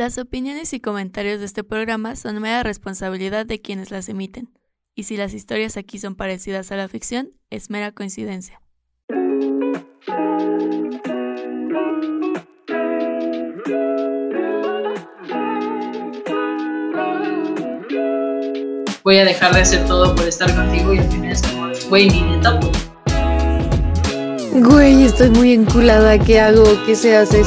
Las 0.00 0.16
opiniones 0.16 0.72
y 0.72 0.80
comentarios 0.80 1.40
de 1.40 1.44
este 1.44 1.62
programa 1.62 2.16
son 2.16 2.40
mera 2.40 2.62
responsabilidad 2.62 3.44
de 3.44 3.60
quienes 3.60 3.90
las 3.90 4.08
emiten, 4.08 4.48
y 4.94 5.02
si 5.02 5.18
las 5.18 5.34
historias 5.34 5.76
aquí 5.76 5.98
son 5.98 6.14
parecidas 6.14 6.72
a 6.72 6.76
la 6.76 6.88
ficción, 6.88 7.32
es 7.50 7.68
mera 7.68 7.92
coincidencia. 7.92 8.62
Voy 19.04 19.18
a 19.18 19.24
dejar 19.26 19.52
de 19.52 19.60
hacer 19.60 19.86
todo 19.86 20.14
por 20.14 20.26
estar 20.26 20.50
contigo 20.54 20.94
y 20.94 20.98
al 21.00 21.10
final 21.10 21.32
es 21.32 21.42
como, 21.42 21.68
güey, 21.90 22.08
ni 22.08 22.22
neta, 22.22 22.58
pues. 22.58 22.90
Güey, 24.54 25.04
estoy 25.04 25.28
muy 25.28 25.52
enculada, 25.52 26.18
¿qué 26.18 26.40
hago? 26.40 26.64
¿Qué 26.86 26.94
se 26.96 27.14
hace? 27.14 27.42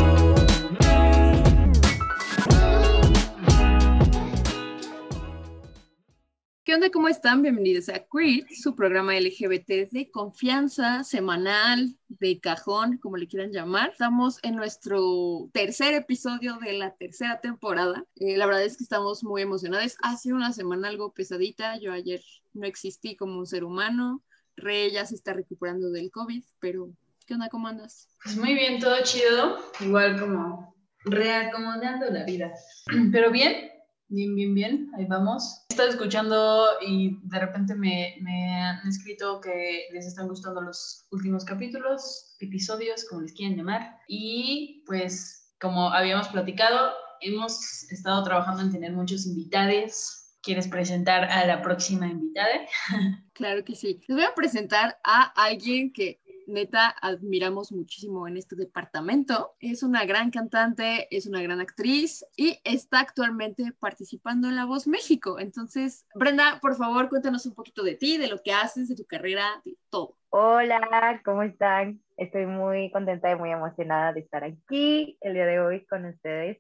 ¿Cómo 7.04 7.12
están? 7.12 7.42
Bienvenidos 7.42 7.90
a 7.90 8.06
Creed, 8.06 8.46
su 8.56 8.78
programa 8.78 9.14
LGBT 9.20 9.92
de 9.92 10.10
confianza, 10.10 11.04
semanal, 11.04 11.98
de 12.08 12.40
cajón, 12.40 12.98
como 12.98 13.18
le 13.18 13.28
quieran 13.28 13.52
llamar. 13.52 13.90
Estamos 13.90 14.40
en 14.42 14.56
nuestro 14.56 15.50
tercer 15.52 15.96
episodio 15.96 16.58
de 16.60 16.72
la 16.72 16.96
tercera 16.96 17.42
temporada. 17.42 18.06
Eh, 18.16 18.38
la 18.38 18.46
verdad 18.46 18.64
es 18.64 18.78
que 18.78 18.86
estamos 18.86 19.22
muy 19.22 19.42
emocionados. 19.42 19.98
Ha 20.02 20.16
sido 20.16 20.38
una 20.38 20.54
semana 20.54 20.88
algo 20.88 21.12
pesadita. 21.12 21.78
Yo 21.78 21.92
ayer 21.92 22.22
no 22.54 22.66
existí 22.66 23.18
como 23.18 23.38
un 23.38 23.48
ser 23.48 23.66
humano. 23.66 24.24
Re 24.56 24.90
ya 24.90 25.06
se 25.06 25.16
está 25.16 25.34
recuperando 25.34 25.92
del 25.92 26.10
COVID, 26.10 26.42
pero 26.62 26.90
¿qué 27.28 27.34
onda? 27.34 27.50
¿Cómo 27.50 27.68
andas? 27.68 28.08
Pues 28.24 28.38
muy 28.38 28.54
bien, 28.54 28.80
todo 28.80 28.96
chido. 29.04 29.60
Igual 29.82 30.22
como 30.22 30.74
reacomodando 31.04 32.06
la 32.12 32.24
vida. 32.24 32.54
Pero 33.12 33.30
bien, 33.30 33.73
bien, 34.08 34.36
bien, 34.36 34.54
bien. 34.54 34.92
Ahí 34.98 35.06
vamos. 35.06 35.66
He 35.70 35.74
estado 35.74 35.90
escuchando 35.90 36.66
y 36.82 37.20
de 37.24 37.40
repente 37.40 37.76
me, 37.76 38.16
me 38.22 38.62
han 38.62 38.88
escrito 38.88 39.40
que 39.42 39.88
les 39.92 40.06
están 40.06 40.28
gustando 40.28 40.62
los 40.62 41.06
últimos 41.12 41.46
capítulos, 41.46 42.36
episodios, 42.40 43.06
como 43.10 43.22
les 43.22 43.34
quieran 43.34 43.58
llamar. 43.58 43.98
Y 44.08 44.84
pues, 44.86 45.54
como 45.60 45.92
habíamos 45.92 46.28
platicado, 46.30 46.92
hemos 47.22 47.92
estado 47.92 48.24
trabajando 48.24 48.64
en 48.64 48.72
tener 48.72 48.92
muchos 48.92 49.26
invitados 49.26 50.24
¿Quieres 50.44 50.68
presentar 50.68 51.24
a 51.24 51.48
la 51.48 51.62
próxima 51.62 52.06
invitada? 52.06 52.68
Claro 53.34 53.64
que 53.64 53.76
sí. 53.76 54.00
Les 54.08 54.16
voy 54.16 54.26
a 54.26 54.36
presentar 54.36 55.00
a 55.04 55.24
alguien 55.42 55.92
que 55.92 56.20
neta 56.48 56.96
admiramos 57.02 57.72
muchísimo 57.72 58.28
en 58.28 58.38
este 58.38 58.56
departamento. 58.56 59.56
Es 59.60 59.84
una 59.84 60.06
gran 60.06 60.32
cantante, 60.32 61.08
es 61.16 61.26
una 61.26 61.42
gran 61.42 61.60
actriz 61.60 62.26
y 62.36 62.60
está 62.64 63.00
actualmente 63.00 63.74
participando 63.80 64.48
en 64.48 64.56
La 64.56 64.66
Voz 64.66 64.88
México. 64.88 65.40
Entonces, 65.40 66.06
Brenda, 66.16 66.60
por 66.62 66.76
favor, 66.76 67.10
cuéntanos 67.10 67.46
un 67.46 67.54
poquito 67.54 67.84
de 67.84 67.96
ti, 67.96 68.18
de 68.18 68.28
lo 68.28 68.42
que 68.42 68.54
haces, 68.54 68.90
de 68.90 68.96
tu 68.96 69.06
carrera, 69.06 69.62
de 69.66 69.78
todo. 69.90 70.18
Hola, 70.30 71.22
¿cómo 71.24 71.44
están? 71.44 72.02
Estoy 72.18 72.46
muy 72.46 72.92
contenta 72.92 73.32
y 73.32 73.36
muy 73.36 73.52
emocionada 73.52 74.14
de 74.14 74.22
estar 74.22 74.44
aquí 74.44 75.18
el 75.22 75.34
día 75.34 75.46
de 75.46 75.60
hoy 75.60 75.86
con 75.86 76.06
ustedes. 76.06 76.60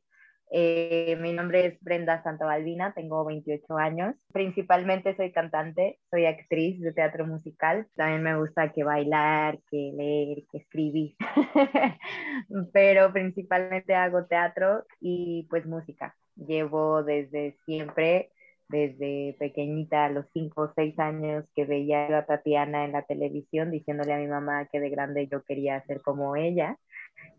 Eh, 0.55 1.17
mi 1.19 1.33
nombre 1.33 1.65
es 1.65 1.81
Brenda 1.81 2.21
Santabalbina, 2.21 2.93
tengo 2.93 3.25
28 3.25 3.75
años. 3.75 4.13
Principalmente 4.31 5.15
soy 5.15 5.31
cantante, 5.31 5.97
soy 6.11 6.27
actriz 6.27 6.79
de 6.79 6.93
teatro 6.93 7.25
musical. 7.25 7.87
También 7.95 8.21
me 8.21 8.37
gusta 8.37 8.71
que 8.71 8.83
bailar, 8.83 9.57
que 9.71 9.91
leer, 9.95 10.43
que 10.51 10.59
escribir. 10.59 11.15
Pero 12.71 13.11
principalmente 13.11 13.95
hago 13.95 14.27
teatro 14.27 14.83
y 15.01 15.47
pues 15.49 15.65
música. 15.65 16.15
Llevo 16.35 17.01
desde 17.01 17.57
siempre, 17.65 18.29
desde 18.69 19.35
pequeñita, 19.39 20.05
a 20.05 20.09
los 20.09 20.27
5 20.33 20.61
o 20.61 20.73
6 20.75 20.99
años, 20.99 21.45
que 21.55 21.65
veía 21.65 22.15
a 22.15 22.25
Tatiana 22.27 22.85
en 22.85 22.91
la 22.91 23.01
televisión 23.01 23.71
diciéndole 23.71 24.13
a 24.13 24.19
mi 24.19 24.27
mamá 24.27 24.67
que 24.71 24.80
de 24.80 24.92
grande 24.92 25.27
yo 25.31 25.42
quería 25.43 25.83
ser 25.87 26.03
como 26.03 26.36
ella. 26.36 26.77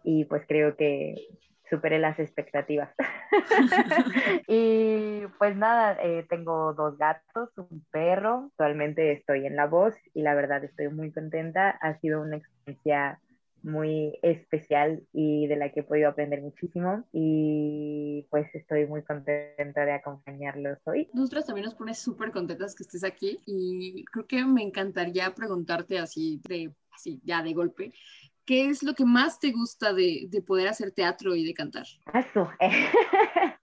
Y 0.03 0.25
pues 0.25 0.43
creo 0.49 0.77
que 0.77 1.15
superé 1.69 1.99
las 1.99 2.19
expectativas. 2.19 2.91
y 4.49 5.27
pues 5.39 5.57
nada, 5.57 5.99
eh, 6.03 6.27
tengo 6.29 6.75
dos 6.75 6.97
gatos, 6.99 7.51
un 7.57 7.85
perro, 7.91 8.49
actualmente 8.53 9.13
estoy 9.13 9.47
en 9.47 9.57
La 9.57 9.67
Voz 9.67 9.95
y 10.13 10.23
la 10.23 10.35
verdad 10.35 10.63
estoy 10.65 10.89
muy 10.89 11.13
contenta. 11.13 11.71
Ha 11.71 11.99
sido 12.01 12.21
una 12.21 12.37
experiencia 12.37 13.21
muy 13.65 14.19
especial 14.23 15.03
y 15.13 15.47
de 15.47 15.57
la 15.57 15.73
que 15.73 15.81
he 15.81 15.83
podido 15.85 16.11
aprender 16.11 16.43
muchísimo 16.43 17.05
y 17.13 18.27
pues 18.31 18.47
estoy 18.55 18.87
muy 18.87 19.03
contenta 19.03 19.87
de 19.87 19.93
acompañarlos 19.93 20.79
hoy. 20.85 21.09
Nosotras 21.15 21.47
también 21.47 21.65
nos 21.65 21.75
pone 21.75 21.95
súper 21.95 22.31
contentas 22.31 22.75
que 22.75 22.83
estés 22.83 23.05
aquí 23.05 23.41
y 23.47 24.05
creo 24.13 24.27
que 24.27 24.45
me 24.45 24.63
encantaría 24.63 25.35
preguntarte 25.35 25.99
así 25.99 26.43
de 26.47 26.75
así 26.93 27.21
ya 27.25 27.43
de 27.43 27.55
golpe 27.55 27.93
¿qué 28.45 28.69
es 28.69 28.83
lo 28.83 28.95
que 28.95 29.05
más 29.05 29.39
te 29.39 29.53
gusta 29.53 29.93
de, 29.93 30.27
de 30.29 30.43
poder 30.43 30.69
hacer 30.69 30.93
teatro 30.93 31.35
y 31.35 31.45
de 31.45 31.55
cantar? 31.55 31.87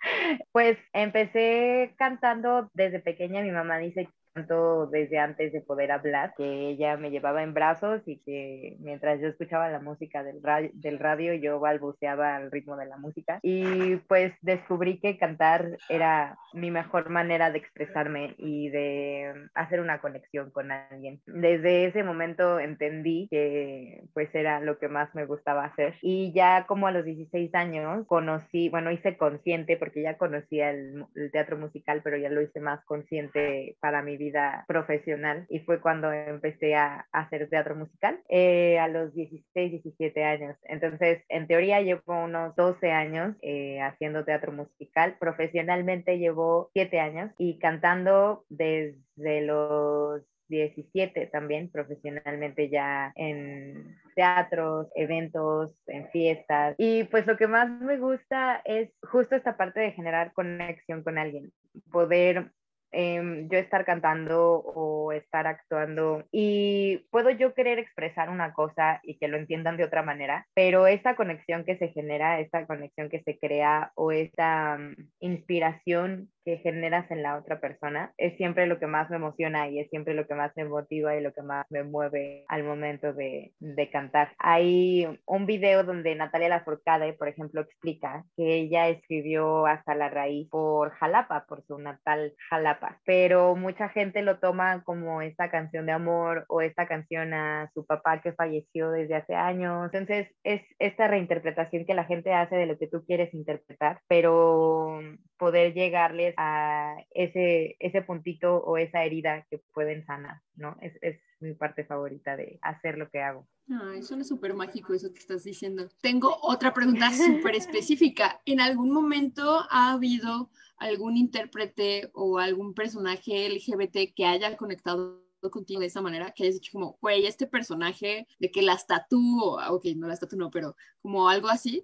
Pues 0.52 0.78
empecé 0.94 1.94
cantando 1.98 2.70
desde 2.74 3.00
pequeña. 3.00 3.42
Mi 3.42 3.52
mamá 3.52 3.78
dice 3.78 4.10
tanto 4.34 4.88
desde 4.88 5.20
antes 5.20 5.52
de 5.52 5.62
poder 5.62 5.92
hablar, 5.92 6.34
que 6.38 6.70
ella 6.70 6.98
me 6.98 7.12
llevaba 7.12 7.44
en 7.44 7.54
brazos 7.54 8.02
y 8.06 8.20
que 8.20 8.78
mientras 8.80 9.20
yo 9.20 9.28
escuchaba 9.28 9.70
la 9.70 9.80
música 9.80 10.24
del 10.24 10.42
radio, 10.42 10.70
del 10.74 11.00
radio 11.00 11.34
yo 11.34 11.60
balbuceaba 11.60 12.36
al 12.36 12.52
ritmo 12.52 12.78
de 12.78 12.86
la 12.86 12.98
música 12.98 13.40
y 13.42 13.98
pues 14.08 14.34
descubrí 14.42 15.00
que 15.00 15.18
cantar 15.18 15.78
era 15.90 16.38
mi 16.54 16.72
mejor 16.72 17.10
manera 17.10 17.52
de 17.52 17.60
expresarme 17.60 18.36
y 18.38 18.70
de 18.70 19.34
hacer 19.54 19.82
una 19.82 20.00
conexión 20.00 20.52
con 20.52 20.72
alguien. 20.72 21.22
Desde 21.26 21.86
ese 21.86 22.04
momento 22.04 22.60
entendí 22.60 23.28
que 23.30 24.04
pues 24.14 24.34
era 24.34 24.60
lo 24.60 24.78
que 24.80 24.88
más 24.88 25.14
me 25.16 25.26
gustaba 25.26 25.66
hacer 25.66 25.96
y 26.02 26.34
ya 26.34 26.66
como 26.68 26.88
a 26.88 26.92
los 26.92 27.06
16 27.06 27.54
años 27.56 28.06
conocí, 28.08 28.70
bueno, 28.70 28.92
hice 28.92 29.18
consciente 29.18 29.78
porque 29.78 30.02
ya 30.02 30.18
conocía 30.18 30.72
el, 30.72 31.06
el 31.16 31.32
teatro 31.32 31.58
musical, 31.58 32.02
pero 32.04 32.18
ya 32.18 32.30
lo 32.30 32.42
hice 32.42 32.60
más 32.60 32.84
consciente 32.86 33.78
para 33.80 34.02
mi 34.02 34.18
vida 34.22 34.66
profesional 34.68 35.46
y 35.50 35.60
fue 35.60 35.82
cuando 35.82 36.12
empecé 36.12 36.76
a, 36.76 37.08
hacer 37.12 37.50
teatro 37.50 37.76
musical 37.76 38.20
eh, 38.30 38.78
a 38.80 38.88
los 38.88 39.14
16, 39.14 39.72
17 39.72 40.24
años. 40.24 40.56
Entonces, 40.64 41.24
en 41.30 41.48
teoría 41.48 41.82
llevo 41.82 42.24
unos 42.24 42.56
12 42.56 42.92
años 42.92 43.36
eh, 43.42 43.82
haciendo 43.82 44.24
teatro 44.24 44.52
musical. 44.52 45.18
Profesionalmente 45.20 46.20
llevo 46.20 46.70
7 46.74 47.00
años 47.00 47.32
y 47.38 47.58
cantando 47.60 48.46
desde 48.50 49.42
los 49.42 50.22
17 50.52 51.28
también 51.28 51.72
profesionalmente 51.72 52.70
ya 52.70 53.14
en 53.16 53.98
teatros, 54.16 54.88
eventos, 54.96 55.74
en 55.88 56.10
fiestas. 56.10 56.76
Y 56.78 57.06
pues 57.06 57.26
lo 57.26 57.38
que 57.38 57.48
más 57.48 57.70
me 57.82 57.98
gusta 57.98 58.62
es 58.66 58.92
justo 59.02 59.36
esta 59.36 59.58
parte 59.58 59.80
de 59.80 59.94
generar 59.94 60.34
conexión 60.34 61.04
con 61.04 61.18
alguien, 61.18 61.52
poder 61.92 62.52
Em, 62.94 63.48
yo 63.50 63.58
estar 63.58 63.86
cantando 63.86 64.60
o 64.60 65.14
estar 65.14 65.48
actuando 65.48 66.26
y 66.32 67.06
puedo 67.10 67.30
yo 67.30 67.54
querer 67.54 67.80
expresar 67.80 68.30
una 68.30 68.54
cosa 68.54 69.00
y 69.04 69.18
que 69.18 69.30
lo 69.30 69.38
entiendan 69.38 69.78
de 69.78 69.86
otra 69.86 70.04
manera, 70.04 70.46
pero 70.54 70.88
esa 70.88 71.16
conexión 71.16 71.64
que 71.64 71.78
se 71.78 71.90
genera, 71.90 72.40
esa 72.42 72.66
conexión 72.66 73.10
que 73.10 73.24
se 73.24 73.40
crea 73.40 73.92
o 73.96 74.12
esa 74.12 74.78
mm, 74.78 74.96
inspiración 75.22 76.30
que 76.44 76.58
generas 76.58 77.10
en 77.12 77.24
la 77.24 77.38
otra 77.38 77.60
persona 77.60 78.14
es 78.18 78.36
siempre 78.38 78.66
lo 78.66 78.80
que 78.80 78.88
más 78.88 79.10
me 79.10 79.18
emociona 79.18 79.70
y 79.70 79.80
es 79.80 79.90
siempre 79.90 80.14
lo 80.14 80.28
que 80.28 80.36
más 80.36 80.52
me 80.56 80.66
motiva 80.66 81.16
y 81.16 81.22
lo 81.22 81.34
que 81.34 81.44
más 81.44 81.66
me 81.70 81.84
mueve 81.84 82.46
al 82.48 82.64
momento 82.64 83.14
de, 83.14 83.54
de 83.60 83.90
cantar. 83.90 84.34
Hay 84.40 85.08
un 85.26 85.46
video 85.46 85.84
donde 85.84 86.16
Natalia 86.16 86.50
Lafourcade, 86.50 87.14
por 87.14 87.28
ejemplo, 87.28 87.62
explica 87.62 88.26
que 88.36 88.56
ella 88.56 88.90
escribió 88.90 89.66
hasta 89.66 89.96
la 89.96 90.10
raíz 90.10 90.50
por 90.50 90.92
Jalapa, 90.92 91.46
por 91.46 91.64
su 91.66 91.78
natal 91.78 92.34
Jalapa, 92.50 92.81
pero 93.06 93.56
mucha 93.56 93.90
gente 93.90 94.22
lo 94.22 94.40
toma 94.40 94.84
como 94.84 95.22
esta 95.22 95.50
canción 95.50 95.86
de 95.86 95.92
amor 95.92 96.46
o 96.48 96.62
esta 96.62 96.88
canción 96.88 97.34
a 97.34 97.70
su 97.74 97.86
papá 97.86 98.22
que 98.22 98.34
falleció 98.34 98.92
desde 98.92 99.16
hace 99.16 99.36
años. 99.36 99.90
Entonces 99.94 100.28
es 100.44 100.62
esta 100.80 101.08
reinterpretación 101.08 101.86
que 101.86 101.94
la 101.94 102.06
gente 102.06 102.34
hace 102.34 102.56
de 102.56 102.66
lo 102.66 102.78
que 102.78 102.88
tú 102.88 103.04
quieres 103.06 103.34
interpretar, 103.34 104.02
pero 104.08 105.00
poder 105.42 105.74
llegarles 105.74 106.36
a 106.38 106.98
ese, 107.16 107.76
ese 107.80 108.04
puntito 108.04 108.58
o 108.58 108.78
esa 108.78 109.04
herida 109.04 109.44
que 109.50 109.58
pueden 109.74 110.06
sanar, 110.06 110.40
¿no? 110.54 110.78
Es, 110.82 110.94
es 111.02 111.20
mi 111.40 111.56
parte 111.56 111.84
favorita 111.84 112.38
de 112.38 112.60
hacer 112.62 113.00
lo 113.00 113.10
que 113.10 113.22
hago. 113.24 113.48
Ay, 113.68 114.04
suena 114.04 114.24
súper 114.24 114.54
mágico 114.54 114.94
eso 114.94 115.12
que 115.12 115.18
estás 115.18 115.44
diciendo. 115.44 115.90
Tengo 116.00 116.38
otra 116.44 116.76
pregunta 116.76 117.10
súper 117.12 117.56
específica. 117.56 118.40
¿En 118.46 118.62
algún 118.62 118.92
momento 118.92 119.66
ha 119.72 119.94
habido 119.94 120.52
algún 120.78 121.18
intérprete 121.18 122.12
o 122.14 122.38
algún 122.38 122.76
personaje 122.76 123.50
LGBT 123.50 124.14
que 124.16 124.26
haya 124.28 124.56
conectado 124.56 125.24
contigo 125.50 125.80
de 125.80 125.88
esa 125.88 126.02
manera, 126.02 126.32
que 126.36 126.44
hayas 126.44 126.62
dicho 126.62 126.74
como, 126.74 127.00
güey, 127.02 127.26
este 127.26 127.48
personaje 127.48 128.28
de 128.38 128.52
que 128.52 128.62
las 128.62 128.86
tatú, 128.86 129.56
ok, 129.70 129.86
no 129.96 130.08
las 130.08 130.20
tatú 130.20 130.38
no, 130.38 130.52
pero 130.52 130.76
como 131.02 131.28
algo 131.28 131.48
así? 131.48 131.84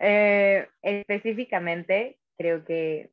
Eh, 0.00 0.66
específicamente, 0.82 2.18
creo 2.38 2.64
que 2.64 3.10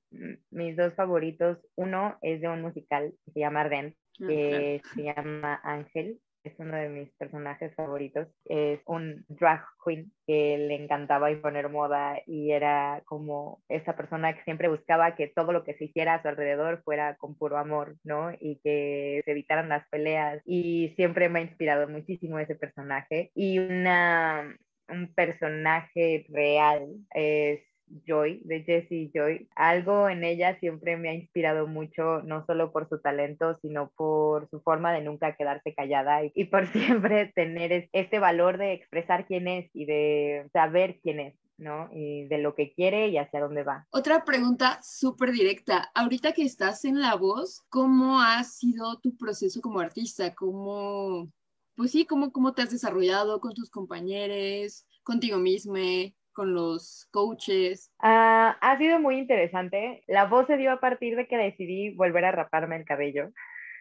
mis 0.52 0.78
dos 0.78 0.94
favoritos, 0.94 1.58
uno 1.76 2.18
es 2.22 2.42
de 2.42 2.48
un 2.48 2.62
musical 2.62 3.14
que 3.26 3.32
se 3.32 3.40
llama 3.40 3.62
Arden, 3.62 3.96
ah, 4.22 4.28
que 4.28 4.82
se 4.94 5.04
llama 5.04 5.60
Ángel, 5.64 6.20
es 6.46 6.54
uno 6.60 6.78
de 6.78 6.90
mis 6.90 7.12
personajes 7.14 7.74
favoritos. 7.76 8.28
Es 8.46 8.80
un 8.86 9.26
drag 9.28 9.64
queen 9.84 10.12
que 10.28 10.58
le 10.58 10.76
encantaba 10.76 11.32
imponer 11.32 11.70
moda 11.70 12.22
y 12.26 12.52
era 12.52 13.02
como 13.06 13.62
esa 13.68 13.96
persona 13.96 14.34
que 14.36 14.44
siempre 14.44 14.70
buscaba 14.70 15.16
que 15.16 15.28
todo 15.28 15.52
lo 15.52 15.64
que 15.64 15.74
se 15.74 15.86
hiciera 15.86 16.16
a 16.16 16.22
su 16.22 16.28
alrededor 16.28 16.84
fuera 16.84 17.16
con 17.16 17.36
puro 17.36 17.58
amor, 17.58 17.96
¿no? 18.04 18.32
Y 18.40 18.60
que 18.64 19.22
se 19.26 19.32
evitaran 19.32 19.70
las 19.70 19.88
peleas. 19.90 20.42
Y 20.46 20.94
siempre 20.96 21.30
me 21.30 21.40
ha 21.40 21.44
inspirado 21.44 21.88
muchísimo 21.88 22.40
ese 22.40 22.56
personaje. 22.56 23.32
Y 23.34 23.60
una, 23.60 24.56
un 24.88 25.14
personaje 25.14 26.26
real 26.30 26.88
es 27.14 27.62
Joy, 28.06 28.42
de 28.44 28.64
Jessie 28.64 29.12
Joy. 29.14 29.48
Algo 29.56 30.10
en 30.10 30.24
ella 30.24 30.60
siempre 30.60 30.98
me 30.98 31.10
ha 31.10 31.14
inspirado 31.14 31.68
mucho, 31.68 32.22
no 32.24 32.46
solo 32.46 32.72
por 32.72 32.90
su 32.90 33.00
talento, 33.00 33.58
sino 33.62 33.92
por 33.96 34.50
su 34.50 34.62
forma 34.62 34.94
de 34.94 35.02
nunca 35.02 35.36
quedarse 35.36 35.74
callada 35.74 36.22
y, 36.24 36.46
por 36.46 36.68
siempre 36.72 37.32
tener 37.36 37.90
este 37.92 38.20
valor 38.20 38.58
de 38.58 38.74
expresar 38.74 39.26
quién 39.26 39.48
es 39.48 39.70
y 39.74 39.86
de 39.86 40.50
saber 40.54 41.00
quién 41.02 41.20
es. 41.20 41.36
¿no? 41.58 41.88
Y 41.94 42.28
de 42.28 42.38
lo 42.40 42.54
que 42.54 42.74
quiere 42.74 43.08
y 43.08 43.18
hacia 43.18 43.40
dónde 43.40 43.64
va. 43.64 43.88
Otra 43.92 44.26
pregunta 44.26 44.78
súper 44.84 45.32
directa. 45.32 45.90
Ahorita 45.96 46.34
que 46.34 46.44
estás 46.44 46.84
en 46.84 47.00
La 47.00 47.16
Voz, 47.16 47.64
¿cómo 47.70 48.20
ha 48.20 48.44
sido 48.44 49.00
tu 49.00 49.16
proceso 49.16 49.62
como 49.62 49.80
artista? 49.80 50.36
¿Cómo, 50.36 51.32
pues 51.78 51.92
sí, 51.92 52.06
cómo, 52.06 52.34
cómo 52.34 52.54
te 52.54 52.64
has 52.64 52.72
desarrollado 52.72 53.40
con 53.40 53.54
tus 53.54 53.70
compañeros, 53.70 54.86
contigo 55.04 55.38
misma? 55.38 55.80
Con 56.36 56.54
los 56.54 57.08
coaches? 57.12 57.92
Ah, 58.00 58.58
ha 58.62 58.78
sido 58.78 59.00
muy 59.00 59.18
interesante. 59.18 60.04
La 60.06 60.26
voz 60.26 60.46
se 60.46 60.58
dio 60.58 60.72
a 60.72 60.80
partir 60.80 61.16
de 61.16 61.28
que 61.28 61.38
decidí 61.38 61.96
volver 61.96 62.26
a 62.26 62.32
raparme 62.32 62.76
el 62.76 62.86
cabello. 62.86 63.32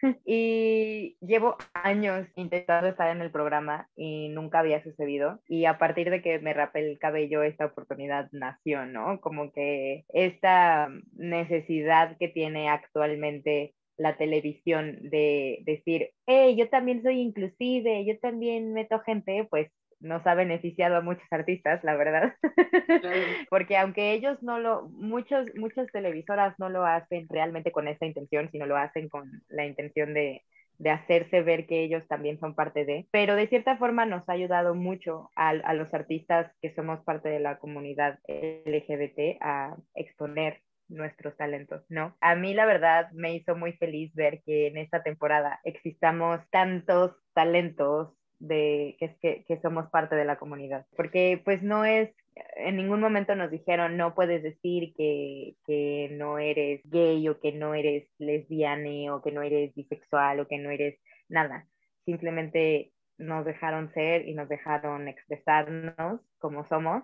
y 0.25 1.17
llevo 1.21 1.57
años 1.73 2.27
intentando 2.35 2.87
estar 2.87 3.15
en 3.15 3.21
el 3.21 3.31
programa 3.31 3.89
y 3.95 4.29
nunca 4.29 4.59
había 4.59 4.83
sucedido. 4.83 5.41
Y 5.47 5.65
a 5.65 5.77
partir 5.77 6.09
de 6.09 6.21
que 6.21 6.39
me 6.39 6.53
rapé 6.53 6.91
el 6.91 6.99
cabello, 6.99 7.43
esta 7.43 7.65
oportunidad 7.65 8.29
nació, 8.31 8.85
¿no? 8.85 9.19
Como 9.21 9.51
que 9.51 10.05
esta 10.09 10.89
necesidad 11.13 12.17
que 12.17 12.27
tiene 12.27 12.69
actualmente 12.69 13.75
la 13.97 14.17
televisión 14.17 14.97
de 15.01 15.59
decir, 15.65 16.11
hey, 16.25 16.55
yo 16.57 16.69
también 16.69 17.01
soy 17.01 17.21
inclusive, 17.21 18.05
yo 18.05 18.19
también 18.19 18.73
meto 18.73 18.99
gente, 18.99 19.47
pues 19.49 19.71
nos 20.05 20.25
ha 20.25 20.35
beneficiado 20.35 20.95
a 20.95 21.01
muchos 21.01 21.27
artistas, 21.31 21.83
la 21.83 21.95
verdad. 21.95 22.35
Porque 23.49 23.77
aunque 23.77 24.13
ellos 24.13 24.41
no 24.41 24.59
lo, 24.59 24.87
muchos, 24.89 25.47
muchas 25.55 25.87
televisoras 25.91 26.57
no 26.59 26.69
lo 26.69 26.85
hacen 26.85 27.27
realmente 27.29 27.71
con 27.71 27.87
esa 27.87 28.05
intención, 28.05 28.49
sino 28.51 28.65
lo 28.65 28.77
hacen 28.77 29.09
con 29.09 29.29
la 29.49 29.65
intención 29.65 30.13
de, 30.13 30.43
de 30.77 30.89
hacerse 30.89 31.41
ver 31.41 31.65
que 31.65 31.83
ellos 31.83 32.03
también 32.07 32.39
son 32.39 32.55
parte 32.55 32.85
de, 32.85 33.07
pero 33.11 33.35
de 33.35 33.47
cierta 33.47 33.77
forma 33.77 34.05
nos 34.05 34.27
ha 34.29 34.33
ayudado 34.33 34.75
mucho 34.75 35.29
a, 35.35 35.49
a, 35.49 35.73
los 35.73 35.93
artistas 35.93 36.51
que 36.61 36.73
somos 36.75 37.03
parte 37.03 37.29
de 37.29 37.39
la 37.39 37.57
comunidad 37.57 38.19
LGBT 38.27 39.41
a 39.41 39.75
exponer 39.95 40.61
nuestros 40.87 41.35
talentos, 41.35 41.83
¿no? 41.89 42.15
A 42.21 42.35
mí 42.35 42.53
la 42.53 42.65
verdad 42.65 43.09
me 43.11 43.33
hizo 43.33 43.55
muy 43.55 43.73
feliz 43.73 44.13
ver 44.13 44.41
que 44.45 44.67
en 44.67 44.77
esta 44.77 45.01
temporada 45.01 45.59
existamos 45.63 46.41
tantos 46.51 47.15
talentos 47.33 48.14
de 48.39 48.95
que, 48.99 49.15
que, 49.21 49.45
que 49.47 49.61
somos 49.61 49.89
parte 49.89 50.15
de 50.15 50.25
la 50.25 50.37
comunidad, 50.37 50.85
porque 50.95 51.41
pues 51.43 51.63
no 51.63 51.85
es 51.85 52.09
en 52.57 52.75
ningún 52.75 52.99
momento 52.99 53.35
nos 53.35 53.49
dijeron 53.49 53.97
no 53.97 54.13
puedes 54.13 54.43
decir 54.43 54.93
que, 54.95 55.55
que, 55.65 56.09
no 56.11 56.37
eres 56.37 56.81
gay 56.85 57.27
o 57.29 57.39
que 57.39 57.53
no 57.53 57.73
eres 57.73 58.07
lesbiana 58.17 59.15
o 59.15 59.21
que 59.21 59.31
no 59.31 59.41
eres 59.41 59.73
bisexual 59.73 60.39
o 60.39 60.47
que 60.47 60.57
no 60.57 60.69
eres 60.69 60.99
nada. 61.29 61.67
Simplemente 62.05 62.91
nos 63.17 63.45
dejaron 63.45 63.91
ser 63.93 64.27
y 64.27 64.33
nos 64.33 64.49
dejaron 64.49 65.07
expresarnos 65.07 66.21
como 66.37 66.67
somos 66.67 67.03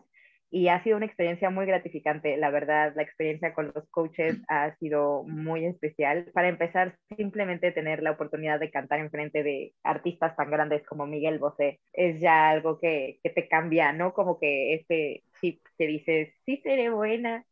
y 0.54 0.68
ha 0.68 0.84
sido 0.84 0.98
una 0.98 1.06
experiencia 1.06 1.50
muy 1.50 1.66
gratificante. 1.66 2.36
La 2.36 2.50
verdad, 2.50 2.92
la 2.96 3.04
experiencia 3.04 3.54
con 3.54 3.72
los 3.74 3.90
coaches 3.90 4.38
ha 4.50 4.76
sido 4.76 5.24
muy 5.24 5.66
especial. 5.66 6.26
Para 6.34 6.50
empezar, 6.50 6.98
simplemente 7.16 7.72
tener 7.72 8.04
la 8.04 8.12
oportunidad 8.12 8.60
de 8.60 8.70
cantar 8.70 9.00
en 9.00 9.10
frente 9.10 9.44
de 9.44 9.74
artistas 9.82 10.36
tan 10.36 10.52
grandes 10.52 10.86
como 10.86 11.08
Miguel 11.08 11.40
Bosé 11.40 11.80
es 11.94 12.20
ya 12.20 12.50
algo 12.50 12.80
que, 12.80 13.20
que 13.24 13.30
te 13.30 13.48
cambia, 13.48 13.94
¿no? 13.94 14.14
Como 14.14 14.40
que 14.40 14.74
este 14.76 15.24
chip 15.40 15.62
que 15.78 15.88
dices, 15.88 16.34
sí 16.46 16.60
seré 16.64 16.90
buena, 16.90 17.46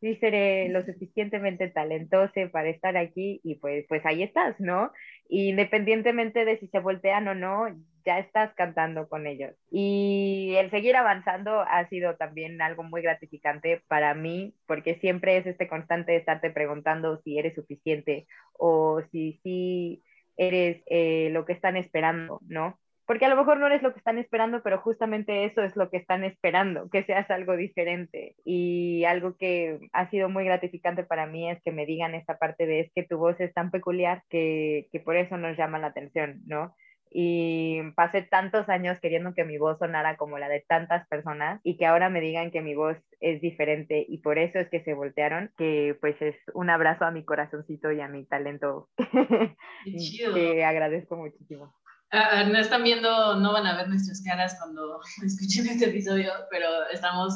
sí 0.00 0.16
seré 0.16 0.70
lo 0.70 0.82
suficientemente 0.82 1.68
talentosa 1.68 2.48
para 2.50 2.70
estar 2.70 2.96
aquí 2.96 3.38
y 3.44 3.56
pues, 3.56 3.84
pues 3.86 4.04
ahí 4.06 4.22
estás, 4.22 4.58
¿no? 4.60 4.92
Independientemente 5.28 6.46
de 6.46 6.58
si 6.58 6.68
se 6.68 6.78
voltean 6.78 7.28
o 7.28 7.34
no, 7.34 7.66
ya 8.06 8.20
estás 8.20 8.54
cantando 8.54 9.08
con 9.08 9.26
ellos. 9.26 9.54
Y 9.70 10.54
el 10.56 10.70
seguir 10.70 10.96
avanzando 10.96 11.60
ha 11.60 11.86
sido 11.88 12.16
también 12.16 12.62
algo 12.62 12.84
muy 12.84 13.02
gratificante 13.02 13.82
para 13.88 14.14
mí, 14.14 14.54
porque 14.66 14.94
siempre 15.00 15.36
es 15.36 15.46
este 15.46 15.68
constante 15.68 16.12
de 16.12 16.18
estarte 16.18 16.50
preguntando 16.50 17.20
si 17.22 17.38
eres 17.38 17.54
suficiente 17.54 18.26
o 18.52 19.02
si 19.10 19.40
sí 19.42 20.02
eres 20.36 20.82
eh, 20.86 21.30
lo 21.32 21.44
que 21.44 21.52
están 21.52 21.76
esperando, 21.76 22.40
¿no? 22.46 22.78
Porque 23.06 23.24
a 23.24 23.28
lo 23.28 23.36
mejor 23.36 23.58
no 23.58 23.66
eres 23.66 23.82
lo 23.82 23.92
que 23.92 23.98
están 23.98 24.18
esperando, 24.18 24.62
pero 24.62 24.80
justamente 24.80 25.44
eso 25.44 25.62
es 25.62 25.76
lo 25.76 25.90
que 25.90 25.96
están 25.96 26.24
esperando, 26.24 26.90
que 26.90 27.04
seas 27.04 27.30
algo 27.30 27.56
diferente. 27.56 28.34
Y 28.44 29.04
algo 29.04 29.36
que 29.36 29.78
ha 29.92 30.10
sido 30.10 30.28
muy 30.28 30.44
gratificante 30.44 31.04
para 31.04 31.26
mí 31.26 31.48
es 31.48 31.62
que 31.62 31.70
me 31.70 31.86
digan 31.86 32.16
esta 32.16 32.36
parte 32.38 32.66
de 32.66 32.80
es 32.80 32.92
que 32.92 33.04
tu 33.04 33.16
voz 33.16 33.40
es 33.40 33.54
tan 33.54 33.70
peculiar 33.70 34.22
que, 34.28 34.88
que 34.90 34.98
por 35.00 35.16
eso 35.16 35.36
nos 35.36 35.56
llama 35.56 35.78
la 35.78 35.88
atención, 35.88 36.42
¿no? 36.46 36.74
Y 37.10 37.80
pasé 37.94 38.22
tantos 38.22 38.68
años 38.68 38.98
queriendo 39.00 39.34
que 39.34 39.44
mi 39.44 39.58
voz 39.58 39.78
sonara 39.78 40.16
como 40.16 40.38
la 40.38 40.48
de 40.48 40.64
tantas 40.66 41.06
personas 41.08 41.60
y 41.64 41.76
que 41.76 41.86
ahora 41.86 42.10
me 42.10 42.20
digan 42.20 42.50
que 42.50 42.60
mi 42.60 42.74
voz 42.74 42.96
es 43.20 43.40
diferente 43.40 44.04
y 44.08 44.18
por 44.18 44.38
eso 44.38 44.58
es 44.58 44.68
que 44.68 44.82
se 44.82 44.94
voltearon, 44.94 45.50
que 45.56 45.96
pues 46.00 46.20
es 46.20 46.36
un 46.54 46.70
abrazo 46.70 47.04
a 47.04 47.10
mi 47.10 47.24
corazoncito 47.24 47.92
y 47.92 48.00
a 48.00 48.08
mi 48.08 48.26
talento 48.26 48.88
que 49.84 50.64
agradezco 50.64 51.16
muchísimo. 51.16 51.74
Ah, 52.12 52.44
no 52.44 52.58
están 52.58 52.84
viendo, 52.84 53.36
no 53.36 53.52
van 53.52 53.66
a 53.66 53.76
ver 53.76 53.88
nuestras 53.88 54.22
caras 54.22 54.56
cuando 54.60 55.00
escuchen 55.24 55.66
este 55.68 55.86
episodio, 55.86 56.30
pero 56.50 56.68
estamos 56.92 57.34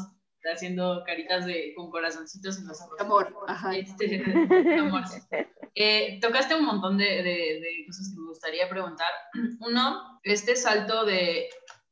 haciendo 0.54 1.02
caritas 1.04 1.44
de, 1.46 1.74
con 1.76 1.90
corazoncitos 1.90 2.58
en 2.58 2.68
los 2.68 2.80
ojos. 2.80 3.00
Amor, 3.00 3.34
ajá. 3.48 3.76
Este, 3.76 4.22
amor. 4.78 5.02
Tocaste 6.20 6.54
un 6.54 6.66
montón 6.66 6.98
de, 6.98 7.22
de, 7.22 7.84
cosas 7.86 8.10
que 8.12 8.20
me 8.20 8.28
gustaría 8.28 8.68
preguntar. 8.68 9.08
Uno, 9.60 10.20
este 10.22 10.56
salto 10.56 11.04
de 11.04 11.48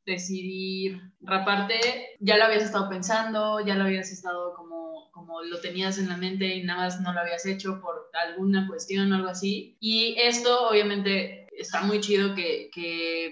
decidir 0.07 1.01
raparte, 1.21 2.17
ya 2.21 2.39
lo 2.39 2.45
habías 2.45 2.63
estado 2.63 2.89
pensando, 2.89 3.61
ya 3.61 3.75
lo 3.75 3.85
habías 3.85 4.11
estado 4.11 4.55
como, 4.55 5.11
como 5.13 5.43
lo 5.43 5.61
tenías 5.61 5.99
en 5.99 6.09
la 6.09 6.17
mente 6.17 6.47
y 6.47 6.65
nada 6.65 6.85
más 6.85 7.01
no 7.01 7.13
lo 7.13 7.21
habías 7.21 7.45
hecho 7.45 7.81
por 7.81 8.11
alguna 8.15 8.67
cuestión 8.67 9.13
o 9.13 9.17
algo 9.17 9.29
así. 9.29 9.77
Y 9.81 10.17
esto 10.19 10.69
obviamente 10.69 11.47
está 11.53 11.83
muy 11.83 12.01
chido 12.01 12.35
que, 12.35 12.71
que 12.73 13.31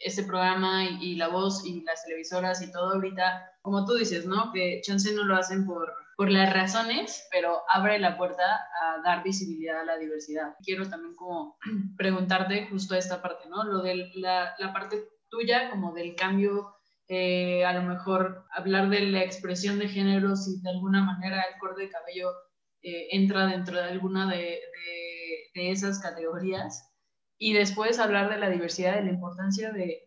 este 0.00 0.24
programa 0.24 0.84
y, 1.00 1.14
la 1.16 1.28
voz 1.28 1.64
y 1.64 1.82
las 1.82 2.04
televisoras 2.04 2.62
y 2.62 2.72
todo 2.72 2.94
ahorita, 2.94 3.52
como 3.62 3.84
tú 3.84 3.94
dices, 3.94 4.26
¿no? 4.26 4.50
Que 4.52 4.80
chance 4.82 5.12
no 5.14 5.24
lo 5.24 5.36
hacen 5.36 5.66
por, 5.66 5.92
por 6.20 6.30
las 6.30 6.52
razones, 6.52 7.26
pero 7.30 7.62
abre 7.72 7.98
la 7.98 8.18
puerta 8.18 8.42
a 8.44 9.00
dar 9.02 9.22
visibilidad 9.22 9.80
a 9.80 9.84
la 9.86 9.96
diversidad. 9.96 10.54
Quiero 10.62 10.86
también 10.86 11.14
como 11.14 11.56
preguntarte 11.96 12.66
justo 12.66 12.94
esta 12.94 13.22
parte, 13.22 13.48
¿no? 13.48 13.64
Lo 13.64 13.80
de 13.80 14.10
la, 14.16 14.54
la 14.58 14.70
parte 14.70 15.02
tuya, 15.30 15.70
como 15.70 15.94
del 15.94 16.14
cambio, 16.14 16.74
eh, 17.08 17.64
a 17.64 17.72
lo 17.72 17.84
mejor 17.84 18.44
hablar 18.50 18.90
de 18.90 19.00
la 19.06 19.24
expresión 19.24 19.78
de 19.78 19.88
género, 19.88 20.36
si 20.36 20.60
de 20.60 20.68
alguna 20.68 21.02
manera 21.02 21.42
el 21.50 21.58
corte 21.58 21.84
de 21.84 21.88
cabello 21.88 22.32
eh, 22.82 23.08
entra 23.12 23.46
dentro 23.46 23.78
de 23.78 23.84
alguna 23.84 24.30
de, 24.30 24.36
de, 24.36 24.60
de 25.54 25.70
esas 25.70 26.00
categorías 26.00 26.86
y 27.38 27.54
después 27.54 27.98
hablar 27.98 28.28
de 28.28 28.36
la 28.36 28.50
diversidad, 28.50 28.96
de 28.96 29.04
la 29.04 29.12
importancia 29.12 29.72
de, 29.72 30.06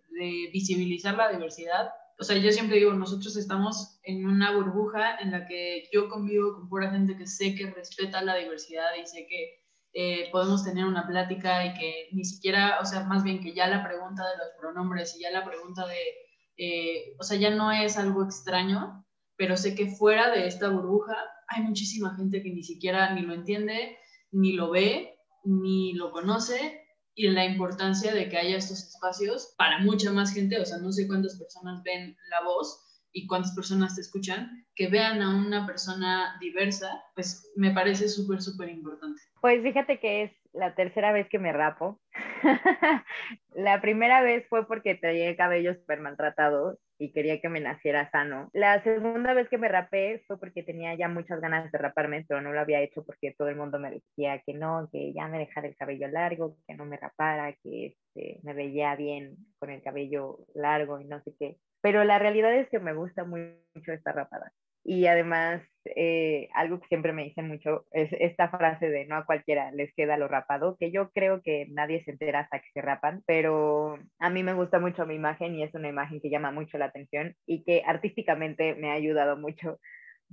visibilizar 0.53 1.15
la 1.15 1.31
diversidad. 1.31 1.89
O 2.19 2.23
sea, 2.23 2.37
yo 2.37 2.51
siempre 2.51 2.77
digo, 2.77 2.93
nosotros 2.93 3.35
estamos 3.35 3.99
en 4.03 4.25
una 4.25 4.55
burbuja 4.55 5.17
en 5.17 5.31
la 5.31 5.45
que 5.45 5.89
yo 5.91 6.09
convivo 6.09 6.53
con 6.53 6.69
pura 6.69 6.91
gente 6.91 7.17
que 7.17 7.25
sé 7.25 7.55
que 7.55 7.71
respeta 7.71 8.21
la 8.21 8.35
diversidad 8.35 8.91
y 9.01 9.05
sé 9.07 9.25
que 9.27 9.63
eh, 9.93 10.29
podemos 10.31 10.63
tener 10.63 10.85
una 10.85 11.07
plática 11.07 11.65
y 11.65 11.73
que 11.73 12.09
ni 12.13 12.23
siquiera, 12.25 12.79
o 12.81 12.85
sea, 12.85 13.03
más 13.03 13.23
bien 13.23 13.41
que 13.41 13.53
ya 13.53 13.67
la 13.67 13.83
pregunta 13.83 14.23
de 14.23 14.37
los 14.37 14.47
pronombres 14.59 15.15
y 15.15 15.21
ya 15.21 15.31
la 15.31 15.45
pregunta 15.45 15.85
de, 15.87 16.01
eh, 16.57 17.15
o 17.19 17.23
sea, 17.23 17.37
ya 17.37 17.49
no 17.49 17.71
es 17.71 17.97
algo 17.97 18.23
extraño, 18.23 19.05
pero 19.35 19.57
sé 19.57 19.75
que 19.75 19.87
fuera 19.87 20.31
de 20.31 20.47
esta 20.47 20.69
burbuja 20.69 21.15
hay 21.47 21.63
muchísima 21.63 22.15
gente 22.15 22.41
que 22.41 22.49
ni 22.49 22.63
siquiera 22.63 23.13
ni 23.13 23.21
lo 23.21 23.33
entiende, 23.33 23.97
ni 24.31 24.53
lo 24.53 24.71
ve, 24.71 25.15
ni 25.43 25.93
lo 25.93 26.11
conoce 26.11 26.82
y 27.15 27.27
la 27.29 27.45
importancia 27.45 28.13
de 28.13 28.29
que 28.29 28.37
haya 28.37 28.57
estos 28.57 28.83
espacios 28.83 29.53
para 29.57 29.79
mucha 29.79 30.11
más 30.11 30.33
gente, 30.33 30.59
o 30.59 30.65
sea, 30.65 30.77
no 30.77 30.91
sé 30.91 31.07
cuántas 31.07 31.37
personas 31.37 31.83
ven 31.83 32.17
la 32.29 32.43
voz, 32.43 32.83
y 33.13 33.27
cuántas 33.27 33.53
personas 33.55 33.95
te 33.95 34.01
escuchan, 34.01 34.65
que 34.75 34.87
vean 34.87 35.21
a 35.21 35.29
una 35.29 35.65
persona 35.67 36.35
diversa, 36.41 37.03
pues 37.13 37.51
me 37.55 37.71
parece 37.71 38.09
súper, 38.09 38.41
súper 38.41 38.69
importante. 38.69 39.21
Pues 39.39 39.61
fíjate 39.61 39.99
que 39.99 40.23
es 40.23 40.31
la 40.51 40.73
tercera 40.75 41.11
vez 41.11 41.29
que 41.29 41.39
me 41.39 41.53
rapo. 41.53 42.01
la 43.53 43.79
primera 43.81 44.21
vez 44.21 44.45
fue 44.49 44.67
porque 44.67 44.95
traía 44.95 45.29
el 45.29 45.37
cabello 45.37 45.75
súper 45.75 45.99
maltratado 45.99 46.79
y 46.97 47.11
quería 47.11 47.41
que 47.41 47.49
me 47.49 47.59
naciera 47.59 48.09
sano. 48.11 48.49
La 48.53 48.81
segunda 48.83 49.33
vez 49.33 49.49
que 49.49 49.57
me 49.57 49.67
rapé 49.67 50.23
fue 50.27 50.39
porque 50.39 50.63
tenía 50.63 50.95
ya 50.95 51.07
muchas 51.07 51.41
ganas 51.41 51.71
de 51.71 51.77
raparme, 51.77 52.25
pero 52.27 52.41
no 52.41 52.53
lo 52.53 52.59
había 52.59 52.81
hecho 52.81 53.03
porque 53.05 53.33
todo 53.37 53.49
el 53.49 53.55
mundo 53.55 53.79
me 53.79 53.91
decía 53.91 54.41
que 54.45 54.53
no, 54.53 54.89
que 54.91 55.13
ya 55.13 55.27
me 55.27 55.39
dejara 55.39 55.67
el 55.67 55.75
cabello 55.75 56.07
largo, 56.07 56.57
que 56.67 56.75
no 56.75 56.85
me 56.85 56.97
rapara, 56.97 57.53
que 57.63 57.97
este, 58.15 58.39
me 58.43 58.53
veía 58.53 58.95
bien 58.95 59.37
con 59.59 59.69
el 59.69 59.81
cabello 59.81 60.39
largo 60.53 60.99
y 60.99 61.05
no 61.05 61.21
sé 61.23 61.33
qué. 61.39 61.57
Pero 61.81 62.03
la 62.03 62.19
realidad 62.19 62.53
es 62.55 62.69
que 62.69 62.79
me 62.79 62.93
gusta 62.93 63.23
mucho 63.23 63.91
esta 63.91 64.11
rapada. 64.11 64.53
Y 64.85 65.07
además, 65.07 65.61
eh, 65.85 66.49
algo 66.53 66.79
que 66.79 66.87
siempre 66.87 67.13
me 67.13 67.23
dicen 67.23 67.47
mucho 67.47 67.85
es 67.91 68.09
esta 68.19 68.49
frase 68.49 68.89
de 68.89 69.05
no 69.05 69.15
a 69.15 69.25
cualquiera 69.25 69.71
les 69.71 69.93
queda 69.95 70.17
lo 70.17 70.27
rapado, 70.27 70.75
que 70.77 70.91
yo 70.91 71.09
creo 71.11 71.41
que 71.41 71.67
nadie 71.71 72.03
se 72.03 72.11
entera 72.11 72.41
hasta 72.41 72.59
que 72.59 72.67
se 72.73 72.81
rapan, 72.81 73.23
pero 73.25 73.97
a 74.19 74.29
mí 74.29 74.43
me 74.43 74.53
gusta 74.53 74.79
mucho 74.79 75.05
mi 75.05 75.15
imagen 75.15 75.55
y 75.55 75.63
es 75.63 75.73
una 75.73 75.87
imagen 75.89 76.19
que 76.21 76.29
llama 76.29 76.51
mucho 76.51 76.77
la 76.77 76.85
atención 76.85 77.35
y 77.45 77.63
que 77.63 77.83
artísticamente 77.85 78.75
me 78.75 78.91
ha 78.91 78.93
ayudado 78.93 79.37
mucho. 79.37 79.79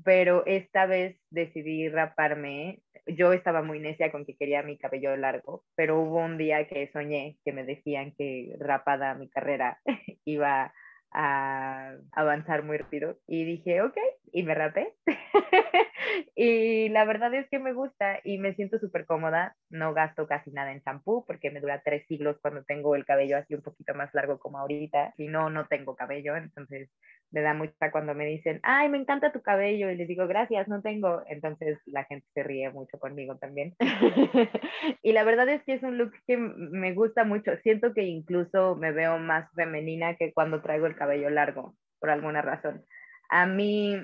Pero 0.04 0.44
esta 0.46 0.86
vez 0.86 1.20
decidí 1.30 1.88
raparme. 1.88 2.80
Yo 3.06 3.32
estaba 3.32 3.62
muy 3.62 3.80
necia 3.80 4.10
con 4.10 4.24
que 4.24 4.36
quería 4.36 4.62
mi 4.62 4.78
cabello 4.78 5.16
largo, 5.16 5.64
pero 5.76 6.00
hubo 6.00 6.18
un 6.18 6.38
día 6.38 6.66
que 6.68 6.90
soñé 6.92 7.36
que 7.44 7.52
me 7.52 7.64
decían 7.64 8.14
que 8.16 8.56
rapada 8.58 9.14
mi 9.14 9.28
carrera 9.28 9.78
iba 10.24 10.72
a 11.12 11.96
avanzar 12.12 12.62
muy 12.64 12.78
rápido 12.78 13.18
y 13.26 13.44
dije, 13.44 13.82
ok, 13.82 13.96
y 14.32 14.42
me 14.42 14.54
rapé. 14.54 14.94
y 16.34 16.88
la 16.90 17.04
verdad 17.04 17.34
es 17.34 17.48
que 17.48 17.58
me 17.58 17.72
gusta 17.72 18.20
y 18.24 18.38
me 18.38 18.54
siento 18.54 18.78
súper 18.78 19.06
cómoda. 19.06 19.56
No 19.68 19.94
gasto 19.94 20.26
casi 20.26 20.50
nada 20.50 20.72
en 20.72 20.82
champú 20.82 21.24
porque 21.26 21.50
me 21.50 21.60
dura 21.60 21.82
tres 21.84 22.06
siglos 22.06 22.38
cuando 22.40 22.64
tengo 22.64 22.94
el 22.94 23.04
cabello 23.04 23.38
así 23.38 23.54
un 23.54 23.62
poquito 23.62 23.94
más 23.94 24.12
largo 24.14 24.38
como 24.38 24.58
ahorita. 24.58 25.14
Si 25.16 25.28
no, 25.28 25.50
no 25.50 25.66
tengo 25.66 25.96
cabello. 25.96 26.36
Entonces 26.36 26.90
me 27.32 27.42
da 27.42 27.54
mucha 27.54 27.90
cuando 27.92 28.14
me 28.14 28.26
dicen, 28.26 28.60
ay, 28.62 28.88
me 28.88 28.98
encanta 28.98 29.32
tu 29.32 29.42
cabello. 29.42 29.90
Y 29.90 29.96
les 29.96 30.08
digo, 30.08 30.26
gracias, 30.26 30.68
no 30.68 30.82
tengo. 30.82 31.22
Entonces 31.28 31.78
la 31.86 32.04
gente 32.04 32.26
se 32.34 32.42
ríe 32.42 32.70
mucho 32.70 32.98
conmigo 32.98 33.36
también. 33.36 33.74
y 35.02 35.12
la 35.12 35.24
verdad 35.24 35.48
es 35.48 35.62
que 35.64 35.74
es 35.74 35.82
un 35.82 35.98
look 35.98 36.12
que 36.26 36.36
me 36.36 36.94
gusta 36.94 37.24
mucho. 37.24 37.52
Siento 37.62 37.92
que 37.94 38.02
incluso 38.02 38.76
me 38.76 38.92
veo 38.92 39.18
más 39.18 39.50
femenina 39.54 40.16
que 40.16 40.32
cuando 40.32 40.62
traigo 40.62 40.86
el 40.86 40.96
cabello 41.00 41.30
largo, 41.30 41.74
por 41.98 42.10
alguna 42.10 42.42
razón. 42.42 42.84
A 43.30 43.46
mí 43.46 43.96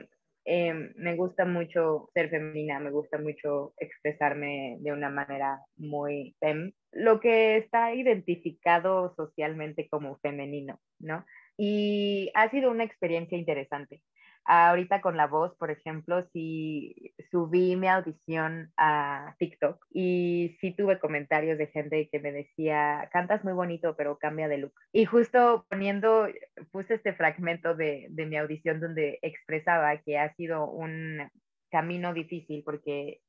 Em, 0.49 0.93
me 0.95 1.17
gusta 1.17 1.45
mucho 1.45 2.09
ser 2.15 2.31
femenina, 2.31 2.79
me 2.79 2.93
gusta 2.93 3.19
mucho 3.19 3.75
expresarme 3.79 4.77
de 4.79 4.93
una 4.93 5.11
manera 5.11 5.61
muy 5.77 6.37
fem, 6.39 6.73
lo 6.93 7.19
que 7.19 7.57
está 7.57 7.93
identificado 7.93 9.13
socialmente 9.17 9.89
como 9.89 10.19
femenino, 10.19 10.79
¿no? 11.01 11.27
Y 11.59 12.31
ha 12.35 12.49
sido 12.51 12.71
una 12.71 12.85
experiencia 12.85 13.37
interesante. 13.37 14.03
Ahorita 14.49 15.01
con 15.01 15.17
la 15.17 15.27
voz, 15.27 15.57
por 15.57 15.73
ejemplo, 15.73 16.25
sí 16.33 17.15
subí 17.33 17.75
mi 17.75 17.89
audición 17.89 18.73
a 18.77 19.35
TikTok 19.39 19.85
y 19.91 20.57
sí 20.61 20.73
tuve 20.73 21.01
comentarios 21.01 21.59
de 21.59 21.67
gente 21.67 22.09
que 22.11 22.21
me 22.21 22.31
decía, 22.31 23.09
cantas 23.13 23.43
muy 23.43 23.55
bonito, 23.55 23.97
pero 23.97 24.19
cambia 24.19 24.47
de 24.47 24.59
look. 24.59 24.75
Y 24.93 25.05
justo 25.05 25.67
poniendo, 25.69 26.29
puse 26.71 26.95
este 26.95 27.13
fragmento 27.13 27.75
de, 27.75 28.07
de 28.11 28.27
mi 28.27 28.37
audición 28.37 28.81
donde 28.81 29.19
expresaba 29.23 29.97
que 29.99 30.19
ha 30.19 30.33
sido 30.35 30.71
un 30.71 31.29
camino 31.71 32.15
difícil 32.15 32.63
porque 32.65 33.21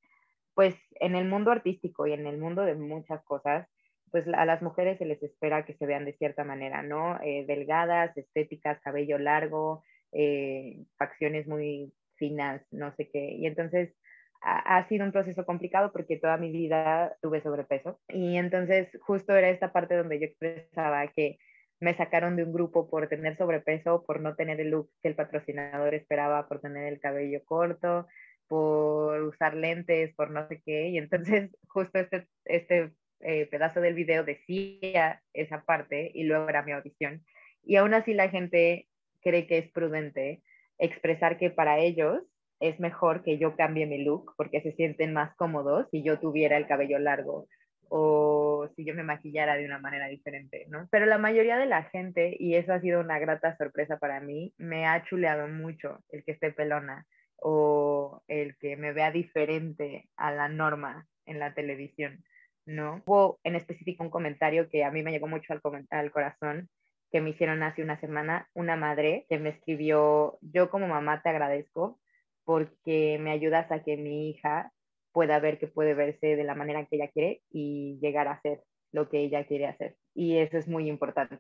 pues 0.54 0.76
en 1.00 1.16
el 1.16 1.28
mundo 1.28 1.52
artístico 1.52 2.08
y 2.08 2.14
en 2.14 2.26
el 2.26 2.38
mundo 2.40 2.64
de 2.64 2.74
muchas 2.74 3.24
cosas, 3.26 3.68
pues 4.12 4.26
a 4.28 4.46
las 4.46 4.62
mujeres 4.62 4.98
se 4.98 5.06
les 5.06 5.22
espera 5.22 5.66
que 5.66 5.76
se 5.76 5.86
vean 5.86 6.06
de 6.06 6.14
cierta 6.14 6.44
manera, 6.44 6.82
¿no? 6.82 7.20
Eh, 7.22 7.46
delgadas, 7.48 8.16
estéticas, 8.18 8.80
cabello 8.82 9.20
largo, 9.20 9.84
eh, 10.12 10.84
facciones 10.98 11.48
muy 11.48 11.94
finas, 12.16 12.62
no 12.72 12.94
sé 12.96 13.10
qué. 13.10 13.32
Y 13.32 13.46
entonces 13.46 13.94
ha, 14.42 14.88
sido 14.88 15.06
un 15.06 15.12
proceso 15.12 15.46
complicado 15.46 15.92
porque 15.92 16.18
toda 16.18 16.38
mi 16.38 16.52
vida 16.52 17.16
tuve 17.22 17.42
sobrepeso. 17.42 18.00
Y 18.10 18.38
entonces 18.38 18.90
justo 19.02 19.36
era 19.36 19.50
esta 19.50 19.72
parte 19.72 19.96
donde 19.96 20.20
yo 20.20 20.26
expresaba 20.26 21.08
que 21.08 21.38
me 21.80 21.96
sacaron 21.96 22.36
de 22.36 22.44
un 22.44 22.54
grupo 22.54 22.90
por 22.90 23.08
tener 23.08 23.38
sobrepeso, 23.38 24.04
por 24.06 24.22
no 24.22 24.36
tener 24.36 24.60
el 24.62 24.72
look 24.72 24.90
que 25.02 25.10
el 25.10 25.16
patrocinador 25.16 25.94
esperaba, 25.94 26.48
por 26.48 26.60
tener 26.62 26.92
el 26.92 27.00
cabello 27.00 27.44
corto, 27.46 28.08
por 28.48 29.22
usar 29.24 29.54
lentes, 29.56 30.14
por 30.16 30.32
no 30.32 30.48
sé 30.48 30.62
qué. 30.66 30.90
Y 30.90 30.98
entonces 30.98 31.52
justo 31.68 32.00
este, 32.00 32.28
este 32.46 32.92
eh, 33.22 33.48
pedazo 33.48 33.82
del 33.82 33.96
video 33.96 34.24
decía 34.24 35.22
esa 35.34 35.64
parte 35.64 36.12
y 36.14 36.24
luego 36.24 36.50
era 36.50 36.64
mi 36.64 36.72
audición. 36.72 37.24
Y 37.64 37.76
aún 37.76 37.94
así 37.94 38.14
la 38.14 38.30
gente 38.30 38.88
cree 39.28 39.46
que 39.46 39.58
es 39.58 39.72
prudente 39.72 40.42
expresar 40.80 41.38
que 41.38 41.50
para 41.50 41.80
ellos 41.80 42.22
es 42.60 42.80
mejor 42.80 43.24
que 43.24 43.38
yo 43.38 43.56
cambie 43.56 43.86
mi 43.86 44.04
look 44.04 44.34
porque 44.38 44.62
se 44.62 44.72
sienten 44.74 45.14
más 45.14 45.36
cómodos 45.36 45.88
si 45.92 46.02
yo 46.02 46.20
tuviera 46.20 46.56
el 46.58 46.68
cabello 46.68 46.98
largo 46.98 47.48
o 47.90 48.70
si 48.76 48.86
yo 48.86 48.94
me 48.94 49.04
maquillara 49.04 49.56
de 49.56 49.66
una 49.66 49.80
manera 49.80 50.08
diferente, 50.08 50.66
¿no? 50.70 50.88
Pero 50.92 51.06
la 51.06 51.18
mayoría 51.18 51.58
de 51.58 51.66
la 51.66 51.84
gente, 51.84 52.36
y 52.40 52.56
eso 52.56 52.74
ha 52.74 52.82
sido 52.82 53.00
una 53.00 53.20
grata 53.20 53.56
sorpresa 53.58 53.98
para 53.98 54.20
mí, 54.20 54.54
me 54.58 54.86
ha 54.86 55.04
chuleado 55.06 55.48
mucho 55.48 56.00
el 56.10 56.24
que 56.24 56.34
esté 56.34 56.52
pelona 56.52 57.06
o 57.38 58.24
el 58.28 58.58
que 58.58 58.76
me 58.76 58.92
vea 58.94 59.12
diferente 59.12 60.10
a 60.18 60.32
la 60.32 60.50
norma 60.50 61.08
en 61.26 61.40
la 61.40 61.54
televisión, 61.54 62.24
¿no? 62.66 63.04
Hubo 63.06 63.40
en 63.44 63.56
específico 63.56 64.04
un 64.04 64.10
comentario 64.10 64.70
que 64.70 64.84
a 64.84 64.92
mí 64.92 65.04
me 65.04 65.12
llegó 65.12 65.28
mucho 65.28 65.54
al, 65.54 65.62
al 65.90 66.12
corazón, 66.12 66.70
que 67.12 67.22
me 67.22 67.32
hicieron 67.32 67.64
hace 67.64 67.84
una 67.84 68.00
semana, 68.00 68.50
una 68.54 68.76
madre 68.76 69.26
que 69.30 69.40
me 69.40 69.50
escribió, 69.50 70.38
yo 70.42 70.70
como 70.70 70.88
mamá 70.88 71.22
te 71.22 71.30
agradezco 71.30 72.00
porque 72.44 73.18
me 73.20 73.32
ayudas 73.32 73.72
a 73.72 73.84
que 73.84 73.98
mi 73.98 74.30
hija 74.30 74.72
pueda 75.12 75.40
ver 75.40 75.60
que 75.60 75.68
puede 75.68 75.94
verse 75.94 76.36
de 76.36 76.44
la 76.44 76.56
manera 76.56 76.86
que 76.86 76.98
ella 76.98 77.10
quiere 77.10 77.42
y 77.50 77.98
llegar 78.02 78.28
a 78.28 78.34
hacer 78.34 78.64
lo 78.92 79.10
que 79.10 79.20
ella 79.20 79.46
quiere 79.46 79.68
hacer. 79.68 79.98
Y 80.14 80.38
eso 80.38 80.58
es 80.58 80.68
muy 80.68 80.90
importante. 80.90 81.40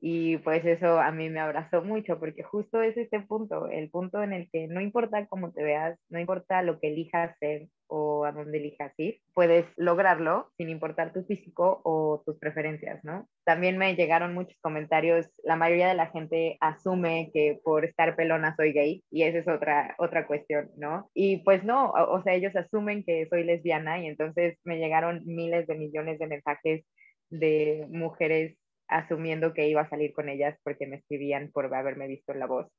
Y 0.00 0.38
pues 0.38 0.64
eso 0.64 1.00
a 1.00 1.10
mí 1.12 1.28
me 1.30 1.40
abrazó 1.40 1.82
mucho 1.82 2.18
porque 2.18 2.42
justo 2.42 2.82
es 2.82 2.96
este 2.96 3.20
punto, 3.20 3.68
el 3.68 3.90
punto 3.90 4.22
en 4.22 4.32
el 4.32 4.48
que 4.50 4.68
no 4.68 4.80
importa 4.80 5.26
cómo 5.26 5.52
te 5.52 5.62
veas, 5.62 5.98
no 6.08 6.18
importa 6.20 6.62
lo 6.62 6.78
que 6.78 6.88
elijas 6.88 7.36
ser 7.38 7.68
o 7.88 8.24
a 8.24 8.32
dónde 8.32 8.58
elijas 8.58 8.92
ir, 8.98 9.20
puedes 9.32 9.64
lograrlo 9.76 10.50
sin 10.58 10.68
importar 10.68 11.12
tu 11.12 11.24
físico 11.24 11.80
o 11.84 12.22
tus 12.24 12.38
preferencias, 12.38 13.02
¿no? 13.02 13.28
También 13.44 13.78
me 13.78 13.94
llegaron 13.96 14.34
muchos 14.34 14.58
comentarios, 14.60 15.26
la 15.42 15.56
mayoría 15.56 15.88
de 15.88 15.94
la 15.94 16.10
gente 16.10 16.58
asume 16.60 17.30
que 17.32 17.58
por 17.64 17.86
estar 17.86 18.14
pelona 18.14 18.54
soy 18.56 18.72
gay 18.72 19.02
y 19.10 19.22
esa 19.22 19.38
es 19.38 19.48
otra, 19.48 19.94
otra 19.98 20.26
cuestión, 20.26 20.70
¿no? 20.76 21.10
Y 21.14 21.38
pues 21.38 21.64
no, 21.64 21.90
o, 21.90 22.18
o 22.18 22.22
sea, 22.22 22.34
ellos 22.34 22.54
asumen 22.54 23.04
que 23.04 23.26
soy 23.30 23.44
lesbiana 23.44 23.98
y 24.00 24.06
entonces 24.06 24.58
me 24.64 24.78
llegaron 24.78 25.22
miles 25.24 25.66
de 25.66 25.76
millones 25.76 26.18
de 26.18 26.26
mensajes 26.26 26.84
de 27.30 27.86
mujeres 27.90 28.56
asumiendo 28.88 29.54
que 29.54 29.68
iba 29.68 29.82
a 29.82 29.88
salir 29.88 30.12
con 30.12 30.28
ellas 30.28 30.58
porque 30.64 30.86
me 30.86 30.96
escribían 30.96 31.50
por 31.52 31.72
haberme 31.74 32.08
visto 32.08 32.32
en 32.32 32.40
la 32.40 32.46
voz. 32.46 32.66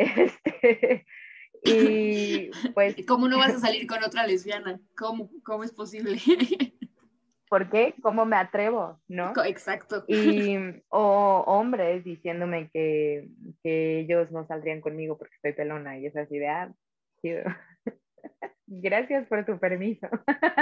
Este, 0.00 1.04
y 1.64 2.50
pues... 2.74 2.96
¿Cómo 3.06 3.28
no 3.28 3.38
vas 3.38 3.54
a 3.54 3.60
salir 3.60 3.86
con 3.86 4.02
otra 4.04 4.26
lesbiana? 4.26 4.80
¿Cómo? 4.96 5.30
¿Cómo 5.44 5.64
es 5.64 5.72
posible? 5.72 6.18
¿Por 7.48 7.70
qué? 7.70 7.94
¿Cómo 8.02 8.26
me 8.26 8.36
atrevo? 8.36 9.00
¿No? 9.08 9.32
Exacto. 9.46 10.04
Y, 10.06 10.56
o 10.90 11.44
hombres 11.46 12.04
diciéndome 12.04 12.68
que, 12.70 13.28
que 13.62 14.00
ellos 14.00 14.30
no 14.30 14.46
saldrían 14.46 14.82
conmigo 14.82 15.16
porque 15.16 15.34
estoy 15.36 15.54
pelona 15.54 15.98
y 15.98 16.06
es 16.06 16.16
así 16.16 16.38
de, 16.38 16.48
ah, 16.48 16.70
Gracias 18.70 19.26
por 19.28 19.46
tu 19.46 19.58
permiso. 19.58 20.06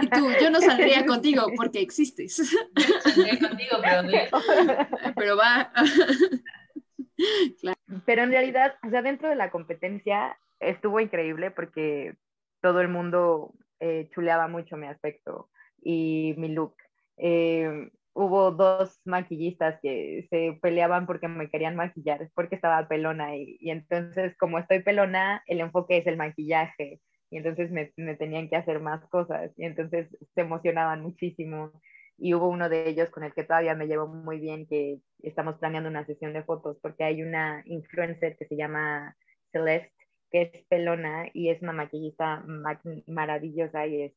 Y 0.00 0.08
tú, 0.08 0.28
yo 0.40 0.48
no 0.50 0.60
saldría 0.60 1.04
contigo 1.06 1.46
porque 1.56 1.80
existes. 1.80 2.36
Saldría 3.02 3.36
contigo, 3.40 3.78
pero, 3.82 5.12
pero 5.16 5.36
va. 5.36 5.72
Claro. 7.62 7.78
Pero 8.04 8.25
en 8.25 8.30
realidad, 8.30 8.75
o 8.86 8.90
sea, 8.90 9.00
dentro 9.00 9.30
de 9.30 9.36
la 9.36 9.50
competencia 9.50 10.36
estuvo 10.60 11.00
increíble 11.00 11.50
porque 11.50 12.14
todo 12.60 12.82
el 12.82 12.88
mundo 12.88 13.54
eh, 13.80 14.10
chuleaba 14.12 14.48
mucho 14.48 14.76
mi 14.76 14.86
aspecto 14.86 15.48
y 15.80 16.34
mi 16.36 16.48
look. 16.48 16.76
Eh, 17.16 17.90
hubo 18.12 18.50
dos 18.50 19.00
maquillistas 19.06 19.80
que 19.80 20.26
se 20.28 20.58
peleaban 20.60 21.06
porque 21.06 21.26
me 21.26 21.48
querían 21.48 21.75
maquillar, 21.75 22.28
porque 22.34 22.56
estaba 22.56 22.86
pelona 22.86 23.34
y, 23.34 23.56
y 23.60 23.70
entonces 23.70 24.36
como 24.36 24.58
estoy 24.58 24.82
pelona, 24.82 25.42
el 25.46 25.60
enfoque 25.60 25.96
es 25.96 26.06
el 26.06 26.18
maquillaje 26.18 27.00
y 27.30 27.38
entonces 27.38 27.71
me, 27.71 27.92
me, 27.97 28.16
tenían 28.16 28.49
que 28.49 28.56
hacer 28.56 28.80
más 28.80 29.04
cosas 29.09 29.50
y 29.56 29.64
entonces 29.64 30.09
se 30.35 30.40
emocionaban 30.40 31.02
muchísimo 31.02 31.73
y 32.18 32.35
hubo 32.35 32.49
uno 32.49 32.68
de 32.68 32.88
ellos 32.88 33.11
con 33.11 33.25
el 33.25 33.35
que 33.35 33.45
todavía 33.45 33.75
me 33.75 33.87
llevo 33.87 34.06
muy 34.06 34.38
bien 34.40 34.66
que 34.66 35.00
estamos 35.23 35.56
planeando 35.56 35.90
una 35.90 36.06
sesión 36.06 36.33
de 36.33 36.45
fotos 36.45 36.78
porque 36.80 37.04
hay 37.04 37.23
una 37.23 37.62
influencer 37.66 38.37
que 38.37 38.47
se 38.47 38.56
llama 38.56 39.16
Celeste, 39.52 39.92
que 40.30 40.42
es 40.42 40.64
pelona 40.68 41.28
y 41.33 41.50
es 41.50 41.61
una 41.62 41.73
maquillista 41.73 42.45
maravillosa 43.06 43.87
y 43.87 44.02
es 44.02 44.12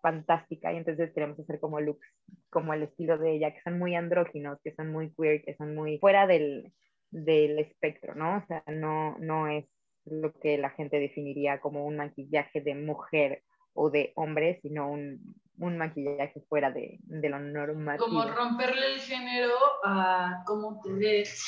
fantástica 0.00 0.72
y 0.72 0.76
entonces 0.78 1.12
queremos 1.12 1.38
hacer 1.38 1.60
como 1.60 1.80
looks 1.80 2.06
como 2.48 2.74
el 2.74 2.82
estilo 2.82 3.18
de 3.18 3.32
ella, 3.32 3.54
que 3.54 3.60
son 3.62 3.78
muy 3.78 3.94
andróginos, 3.94 4.58
que 4.62 4.74
son 4.74 4.90
muy 4.90 5.12
queer, 5.14 5.42
que 5.44 5.54
son 5.56 5.74
muy 5.74 5.98
fuera 5.98 6.26
del, 6.26 6.72
del 7.10 7.58
espectro, 7.58 8.14
¿no? 8.14 8.38
O 8.38 8.46
sea, 8.46 8.64
no, 8.66 9.16
no 9.18 9.46
es 9.46 9.66
lo 10.04 10.32
que 10.32 10.58
la 10.58 10.70
gente 10.70 10.98
definiría 10.98 11.60
como 11.60 11.84
un 11.84 11.96
maquillaje 11.96 12.60
de 12.60 12.74
mujer 12.74 13.42
o 13.74 13.90
de 13.90 14.12
hombre, 14.16 14.58
sino 14.62 14.90
un, 14.90 15.34
un 15.58 15.78
maquillaje 15.78 16.40
fuera 16.48 16.70
de, 16.70 16.98
de, 17.02 17.28
lo 17.28 17.38
normal. 17.38 17.98
Como 17.98 18.24
romperle 18.24 18.94
el 18.94 19.00
género 19.00 19.54
a 19.84 20.42
cómo 20.46 20.80
te 20.82 20.92
ves 20.92 21.44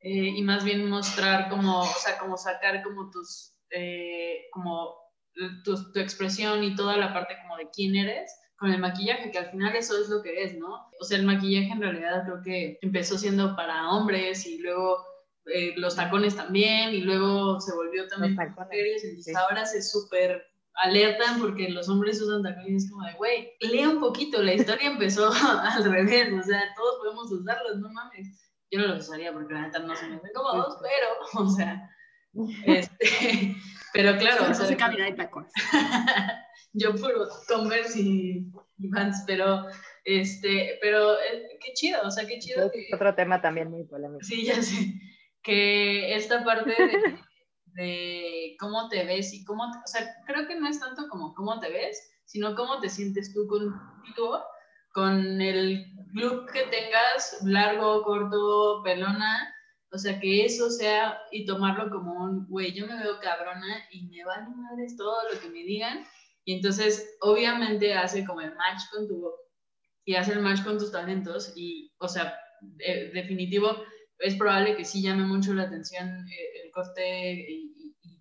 eh, 0.00 0.32
y 0.36 0.42
más 0.42 0.64
bien 0.64 0.88
mostrar 0.88 1.48
como, 1.48 1.80
o 1.80 1.84
sea, 1.84 2.18
como 2.18 2.36
sacar 2.36 2.82
como 2.82 3.10
tus, 3.10 3.54
eh, 3.70 4.46
como 4.52 4.96
tu, 5.64 5.92
tu, 5.92 6.00
expresión 6.00 6.62
y 6.64 6.74
toda 6.74 6.96
la 6.96 7.12
parte 7.12 7.36
como 7.42 7.56
de 7.56 7.68
quién 7.70 7.96
eres 7.96 8.32
con 8.56 8.70
el 8.70 8.80
maquillaje, 8.80 9.30
que 9.30 9.38
al 9.38 9.50
final 9.50 9.74
eso 9.74 10.00
es 10.00 10.08
lo 10.08 10.22
que 10.22 10.44
es, 10.44 10.56
¿no? 10.56 10.88
O 11.00 11.04
sea, 11.04 11.18
el 11.18 11.26
maquillaje 11.26 11.72
en 11.72 11.80
realidad 11.80 12.24
creo 12.24 12.42
que 12.44 12.78
empezó 12.80 13.18
siendo 13.18 13.56
para 13.56 13.90
hombres 13.90 14.46
y 14.46 14.58
luego 14.58 15.04
eh, 15.46 15.74
los 15.76 15.96
tacones 15.96 16.36
también 16.36 16.94
y 16.94 17.00
luego 17.00 17.60
se 17.60 17.74
volvió 17.74 18.06
también 18.08 18.36
mujeres, 18.36 19.04
entonces 19.04 19.34
ahora 19.34 19.66
se 19.66 19.82
súper 19.82 20.42
alertan 20.74 21.40
porque 21.40 21.68
los 21.68 21.88
hombres 21.88 22.20
usan 22.20 22.42
tacones 22.42 22.90
como 22.90 23.06
de, 23.06 23.12
güey, 23.14 23.52
lea 23.60 23.88
un 23.88 24.00
poquito, 24.00 24.42
la 24.42 24.54
historia 24.54 24.88
empezó 24.92 25.30
al 25.32 25.84
revés, 25.84 26.32
o 26.32 26.42
sea, 26.42 26.62
todos 26.76 26.98
podemos 26.98 27.30
usarlos, 27.32 27.78
no 27.78 27.90
mames. 27.90 28.38
Yo 28.70 28.80
no 28.80 28.86
los 28.86 29.06
usaría 29.06 29.32
porque 29.32 29.52
la 29.52 29.62
neta 29.62 29.80
no 29.80 29.94
se 29.94 30.06
me 30.06 30.12
ven 30.12 30.32
cómodos, 30.34 30.78
pero, 30.80 31.44
o 31.44 31.50
sea, 31.50 31.90
este, 32.66 33.56
pero 33.92 34.16
claro. 34.16 34.50
o 34.50 34.54
sea, 34.54 34.66
se 34.66 34.76
camina 34.76 35.04
de 35.04 35.12
tacones. 35.12 35.52
yo 36.72 36.94
puro 36.94 37.28
Converse 37.48 38.00
y, 38.00 38.46
Vans, 38.78 39.24
pero, 39.26 39.66
este, 40.04 40.78
pero 40.80 41.12
eh, 41.14 41.58
qué 41.60 41.72
chido, 41.74 42.00
o 42.02 42.10
sea, 42.10 42.26
qué 42.26 42.38
chido. 42.38 42.70
Que, 42.70 42.88
otro 42.94 43.14
tema 43.14 43.40
también 43.40 43.70
muy 43.70 43.84
polémico. 43.84 44.24
Sí, 44.24 44.44
ya 44.44 44.60
sé, 44.62 44.94
que 45.42 46.14
esta 46.14 46.44
parte 46.44 46.74
de 47.66 48.56
cómo 48.60 48.88
te 48.88 49.04
ves 49.04 49.32
y 49.32 49.44
cómo, 49.44 49.64
o 49.64 49.86
sea, 49.86 50.06
creo 50.26 50.46
que 50.46 50.54
no 50.54 50.68
es 50.68 50.78
tanto 50.80 51.08
como 51.08 51.34
cómo 51.34 51.58
te 51.60 51.70
ves, 51.70 52.10
sino 52.24 52.54
cómo 52.54 52.80
te 52.80 52.88
sientes 52.88 53.32
tú 53.34 53.46
contigo, 53.46 54.42
con 54.92 55.40
el 55.40 55.84
look 56.12 56.50
que 56.52 56.64
tengas, 56.64 57.42
largo, 57.44 58.02
corto, 58.02 58.82
pelona, 58.84 59.52
o 59.90 59.98
sea, 59.98 60.18
que 60.20 60.44
eso 60.44 60.70
sea 60.70 61.18
y 61.30 61.44
tomarlo 61.46 61.90
como 61.90 62.24
un, 62.24 62.46
güey, 62.48 62.72
yo 62.72 62.86
me 62.86 62.98
veo 63.02 63.18
cabrona 63.20 63.84
y 63.90 64.06
me 64.08 64.24
vale 64.24 64.48
madres 64.54 64.96
todo 64.96 65.16
lo 65.32 65.40
que 65.40 65.48
me 65.48 65.64
digan, 65.64 66.04
y 66.44 66.54
entonces 66.54 67.16
obviamente 67.20 67.94
hace 67.94 68.24
como 68.24 68.40
el 68.40 68.54
match 68.54 68.82
con 68.90 69.08
tu 69.08 69.30
y 70.04 70.14
hace 70.16 70.32
el 70.32 70.40
match 70.40 70.64
con 70.64 70.78
tus 70.78 70.90
talentos 70.90 71.52
y, 71.56 71.92
o 71.98 72.08
sea, 72.08 72.36
definitivo, 73.12 73.76
es 74.22 74.36
probable 74.36 74.76
que 74.76 74.84
sí 74.84 75.02
llame 75.02 75.24
mucho 75.24 75.52
la 75.52 75.64
atención 75.64 76.26
eh, 76.28 76.64
el 76.64 76.70
corte 76.70 77.46
y, 77.48 77.70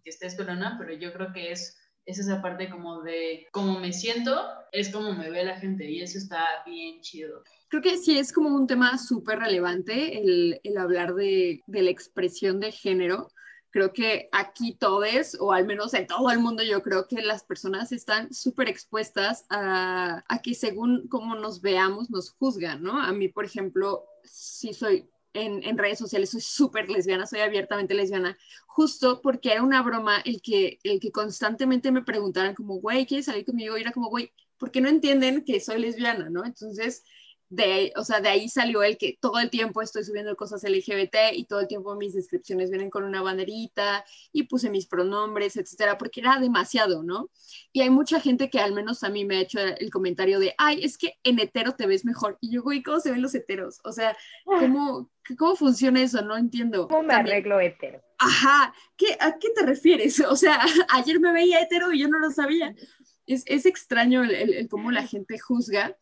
que 0.03 0.09
estés 0.09 0.33
pelona, 0.33 0.77
pero 0.79 0.93
yo 0.93 1.13
creo 1.13 1.31
que 1.31 1.51
es, 1.51 1.77
es 2.07 2.17
esa 2.17 2.41
parte 2.41 2.71
como 2.71 3.03
de 3.03 3.45
cómo 3.51 3.79
me 3.79 3.93
siento, 3.93 4.35
es 4.71 4.89
como 4.89 5.13
me 5.13 5.29
ve 5.29 5.45
la 5.45 5.59
gente 5.59 5.87
y 5.87 6.01
eso 6.01 6.17
está 6.17 6.43
bien 6.65 7.01
chido. 7.01 7.43
Creo 7.67 7.83
que 7.83 7.99
sí 7.99 8.17
es 8.17 8.33
como 8.33 8.49
un 8.49 8.65
tema 8.65 8.97
súper 8.97 9.37
relevante 9.37 10.17
el, 10.17 10.59
hablar 10.75 11.13
de, 11.13 11.61
de, 11.67 11.81
la 11.83 11.91
expresión 11.91 12.59
de 12.59 12.71
género. 12.71 13.29
Creo 13.69 13.93
que 13.93 14.27
aquí 14.31 14.75
todos, 14.75 15.37
o 15.39 15.53
al 15.53 15.67
menos 15.67 15.93
en 15.93 16.07
todo 16.07 16.31
el 16.31 16.39
mundo, 16.39 16.63
yo 16.63 16.81
creo 16.81 17.07
que 17.07 17.21
las 17.21 17.43
personas 17.43 17.91
están 17.91 18.33
súper 18.33 18.69
expuestas 18.69 19.45
a, 19.51 20.23
a 20.27 20.41
que 20.41 20.55
según 20.55 21.07
cómo 21.09 21.35
nos 21.35 21.61
veamos, 21.61 22.09
nos 22.09 22.31
juzgan, 22.31 22.81
¿no? 22.81 22.99
A 22.99 23.13
mí, 23.13 23.27
por 23.27 23.45
ejemplo, 23.45 24.03
sí 24.23 24.73
soy 24.73 25.07
en, 25.33 25.77
redes 25.77 25.99
sociales, 25.99 26.29
soy 26.31 26.41
súper 26.41 26.89
lesbiana, 26.89 27.25
soy 27.25 27.39
abiertamente 27.39 27.93
lesbiana, 27.93 28.37
justo 28.67 29.21
porque 29.21 29.51
era 29.51 29.63
una 29.63 29.81
broma 29.81 30.21
el 30.25 30.41
que, 30.41 30.79
el 30.83 30.99
que 30.99 31.11
constantemente 31.11 31.91
me 31.91 32.03
preguntaran 32.03 32.55
como, 32.55 32.75
güey, 32.75 33.05
¿quieres 33.05 33.25
salir 33.25 33.45
conmigo? 33.45 33.77
Y 33.77 33.81
era 33.81 33.91
como, 33.91 34.09
güey, 34.09 34.31
¿por 34.57 34.71
qué 34.71 34.81
no 34.81 34.89
entienden 34.89 35.43
que 35.43 35.59
soy 35.59 35.79
lesbiana, 35.79 36.29
no? 36.29 36.45
Entonces, 36.45 37.03
de, 37.51 37.91
o 37.97 38.03
sea, 38.05 38.21
de 38.21 38.29
ahí 38.29 38.47
salió 38.47 38.81
el 38.81 38.97
que 38.97 39.17
todo 39.19 39.37
el 39.39 39.49
tiempo 39.49 39.81
estoy 39.81 40.05
subiendo 40.05 40.37
cosas 40.37 40.63
LGBT 40.63 41.33
y 41.33 41.43
todo 41.43 41.59
el 41.59 41.67
tiempo 41.67 41.95
mis 41.95 42.13
descripciones 42.13 42.69
vienen 42.69 42.89
con 42.89 43.03
una 43.03 43.21
banderita 43.21 44.05
y 44.31 44.43
puse 44.43 44.69
mis 44.69 44.87
pronombres, 44.87 45.57
etcétera, 45.57 45.97
porque 45.97 46.21
era 46.21 46.39
demasiado, 46.39 47.03
¿no? 47.03 47.29
Y 47.73 47.81
hay 47.81 47.89
mucha 47.89 48.21
gente 48.21 48.49
que 48.49 48.59
al 48.59 48.71
menos 48.71 49.03
a 49.03 49.09
mí 49.09 49.25
me 49.25 49.35
ha 49.35 49.41
hecho 49.41 49.59
el 49.59 49.91
comentario 49.91 50.39
de, 50.39 50.55
ay, 50.57 50.81
es 50.81 50.97
que 50.97 51.15
en 51.23 51.39
hetero 51.39 51.73
te 51.73 51.87
ves 51.87 52.05
mejor. 52.05 52.37
Y 52.39 52.51
yo, 52.51 52.63
güey, 52.63 52.81
¿cómo 52.81 53.01
se 53.01 53.11
ven 53.11 53.21
los 53.21 53.35
heteros? 53.35 53.81
O 53.83 53.91
sea, 53.91 54.15
¿cómo, 54.45 55.11
cómo 55.37 55.57
funciona 55.57 56.01
eso? 56.01 56.21
No 56.21 56.37
entiendo. 56.37 56.87
¿Cómo 56.87 57.03
me 57.03 57.15
arreglo 57.15 57.59
hetero? 57.59 58.01
Ajá, 58.17 58.73
¿Qué, 58.95 59.17
¿a 59.19 59.37
qué 59.37 59.49
te 59.49 59.65
refieres? 59.65 60.17
O 60.31 60.37
sea, 60.37 60.57
ayer 60.93 61.19
me 61.19 61.33
veía 61.33 61.59
hetero 61.59 61.91
y 61.91 61.99
yo 61.99 62.07
no 62.07 62.19
lo 62.19 62.31
sabía. 62.31 62.73
Es, 63.25 63.43
es 63.45 63.65
extraño 63.65 64.23
el, 64.23 64.31
el, 64.31 64.53
el 64.53 64.69
cómo 64.69 64.89
la 64.89 65.05
gente 65.05 65.37
juzga 65.37 65.97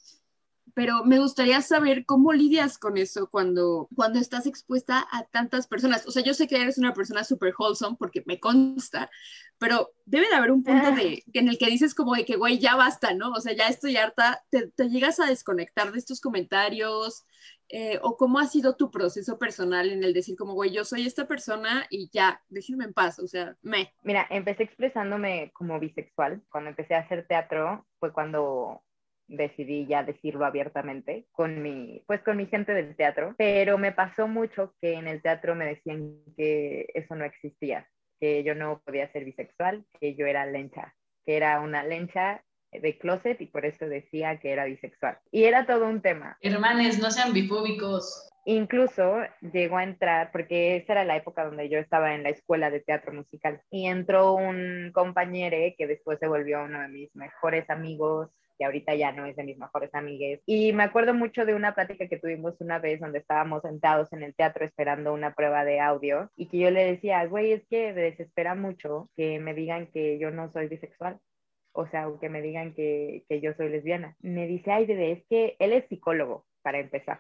pero 0.80 1.04
me 1.04 1.20
gustaría 1.20 1.62
saber 1.62 2.06
cómo 2.06 2.32
lidias 2.32 2.78
con 2.78 2.96
eso 2.96 3.30
cuando, 3.30 3.90
cuando 3.98 4.18
estás 4.18 4.46
expuesta 4.46 5.06
a 5.12 5.26
tantas 5.26 5.68
personas. 5.68 6.08
O 6.08 6.12
sea, 6.12 6.24
yo 6.24 6.34
sé 6.34 6.48
que 6.48 6.56
eres 6.56 6.78
una 6.78 6.94
persona 6.94 7.26
súper 7.26 7.54
wholesome 7.60 7.98
porque 8.00 8.24
me 8.26 8.40
consta, 8.40 9.12
pero 9.58 9.92
debe 10.06 10.30
de 10.30 10.36
haber 10.36 10.52
un 10.52 10.64
punto 10.64 10.94
de, 10.94 11.22
en 11.34 11.50
el 11.50 11.58
que 11.58 11.66
dices 11.66 11.94
como 11.94 12.16
de 12.16 12.24
que, 12.24 12.38
güey, 12.38 12.60
ya 12.60 12.78
basta, 12.78 13.14
¿no? 13.14 13.32
O 13.32 13.42
sea, 13.42 13.52
ya 13.52 13.68
estoy 13.68 13.98
harta, 13.98 14.42
te, 14.52 14.72
llegas 14.88 15.20
a 15.20 15.26
desconectar 15.26 15.92
de 15.92 16.00
estos 16.00 16.22
comentarios, 16.22 17.26
eh, 17.68 18.00
o 18.02 18.16
cómo 18.16 18.40
ha 18.40 18.48
sido 18.48 18.78
tu 18.78 18.90
proceso 18.90 19.38
personal 19.38 19.90
en 19.90 20.06
el 20.06 20.14
decir 20.14 20.38
como, 20.38 20.54
güey, 20.54 20.72
yo 20.72 20.86
soy 20.86 21.06
esta 21.06 21.28
persona 21.28 21.88
y 21.90 22.10
ya, 22.14 22.42
déjenme 22.48 22.86
en 22.86 22.94
paz, 22.94 23.20
o 23.20 23.28
sea, 23.28 23.58
me. 23.64 23.94
Mira, 24.02 24.26
empecé 24.30 24.64
expresándome 24.64 25.52
como 25.54 25.78
bisexual. 25.78 26.42
Cuando 26.50 26.70
empecé 26.70 26.96
a 26.96 27.00
hacer 27.00 27.28
teatro 27.28 27.86
fue 28.00 28.14
cuando 28.14 28.82
decidí 29.30 29.86
ya 29.86 30.04
decirlo 30.04 30.46
abiertamente 30.46 31.28
con 31.32 31.62
mi, 31.62 32.04
pues 32.08 32.22
con 32.22 32.38
mi 32.38 32.48
gente 32.48 32.74
del 32.74 32.96
teatro, 32.96 33.36
pero 33.38 33.78
me 33.78 33.92
pasó 33.92 34.28
mucho 34.28 34.74
que 34.82 34.94
en 34.94 35.08
el 35.08 35.22
teatro 35.22 35.56
me 35.56 35.66
decían 35.66 36.20
que 36.36 36.88
eso 36.94 37.16
no 37.16 37.24
existía, 37.24 37.88
que 38.20 38.44
yo 38.44 38.56
no 38.56 38.82
podía 38.84 39.12
ser 39.12 39.24
bisexual, 39.24 39.86
que 40.00 40.16
yo 40.16 40.26
era 40.26 40.46
lencha, 40.46 40.96
que 41.26 41.38
era 41.38 41.62
una 41.62 41.84
lencha 41.84 42.44
de 42.72 42.98
closet 42.98 43.40
y 43.42 43.48
por 43.48 43.66
eso 43.66 43.88
decía 43.88 44.40
que 44.40 44.52
era 44.52 44.66
bisexual. 44.66 45.18
Y 45.32 45.46
era 45.46 45.66
todo 45.66 45.88
un 45.88 46.02
tema. 46.02 46.38
Hermanes, 46.42 47.00
no 47.00 47.10
sean 47.10 47.34
bifóbicos. 47.34 48.28
Incluso 48.46 49.18
llegó 49.54 49.78
a 49.78 49.84
entrar, 49.84 50.32
porque 50.32 50.78
esa 50.78 50.94
era 50.94 51.06
la 51.06 51.18
época 51.18 51.46
donde 51.46 51.70
yo 51.70 51.78
estaba 51.78 52.16
en 52.16 52.24
la 52.24 52.30
escuela 52.30 52.72
de 52.72 52.80
teatro 52.80 53.14
musical, 53.14 53.62
y 53.70 53.86
entró 53.86 54.34
un 54.34 54.92
compañero 54.94 55.58
que 55.78 55.88
después 55.88 56.20
se 56.20 56.28
volvió 56.28 56.64
uno 56.64 56.82
de 56.82 56.88
mis 56.88 57.16
mejores 57.16 57.70
amigos, 57.70 58.30
que 58.60 58.66
ahorita 58.66 58.94
ya 58.96 59.14
no 59.14 59.26
es 59.26 59.38
de 59.38 59.44
mis 59.44 59.58
mejores 59.58 59.90
amigues. 59.96 60.42
Y 60.46 60.74
me 60.74 60.84
acuerdo 60.84 61.14
mucho 61.14 61.46
de 61.46 61.56
una 61.56 61.74
plática 61.74 62.08
que 62.08 62.20
tuvimos 62.20 62.60
una 62.60 62.78
vez 62.78 63.00
donde 63.00 63.20
estábamos 63.20 63.62
sentados 63.64 64.12
en 64.12 64.22
el 64.22 64.36
teatro 64.36 64.66
esperando 64.66 65.14
una 65.14 65.34
prueba 65.34 65.64
de 65.64 65.80
audio 65.80 66.30
y 66.36 66.48
que 66.48 66.60
yo 66.60 66.70
le 66.70 66.84
decía, 66.84 67.26
güey, 67.26 67.54
es 67.54 67.66
que 67.70 67.94
me 67.94 68.02
desespera 68.02 68.56
mucho 68.56 69.10
que 69.16 69.40
me 69.40 69.54
digan 69.54 69.88
que 69.88 70.20
yo 70.20 70.30
no 70.30 70.52
soy 70.52 70.68
bisexual. 70.68 71.20
O 71.72 71.88
sea, 71.88 72.08
que 72.20 72.30
me 72.30 72.42
digan 72.42 72.74
que, 72.74 73.24
que 73.30 73.40
yo 73.40 73.54
soy 73.54 73.70
lesbiana. 73.70 74.16
Me 74.20 74.48
dice, 74.48 74.72
ay, 74.72 74.86
bebé, 74.86 75.12
es 75.14 75.24
que 75.30 75.56
él 75.60 75.72
es 75.72 75.88
psicólogo, 75.88 76.46
para 76.62 76.80
empezar 76.80 77.20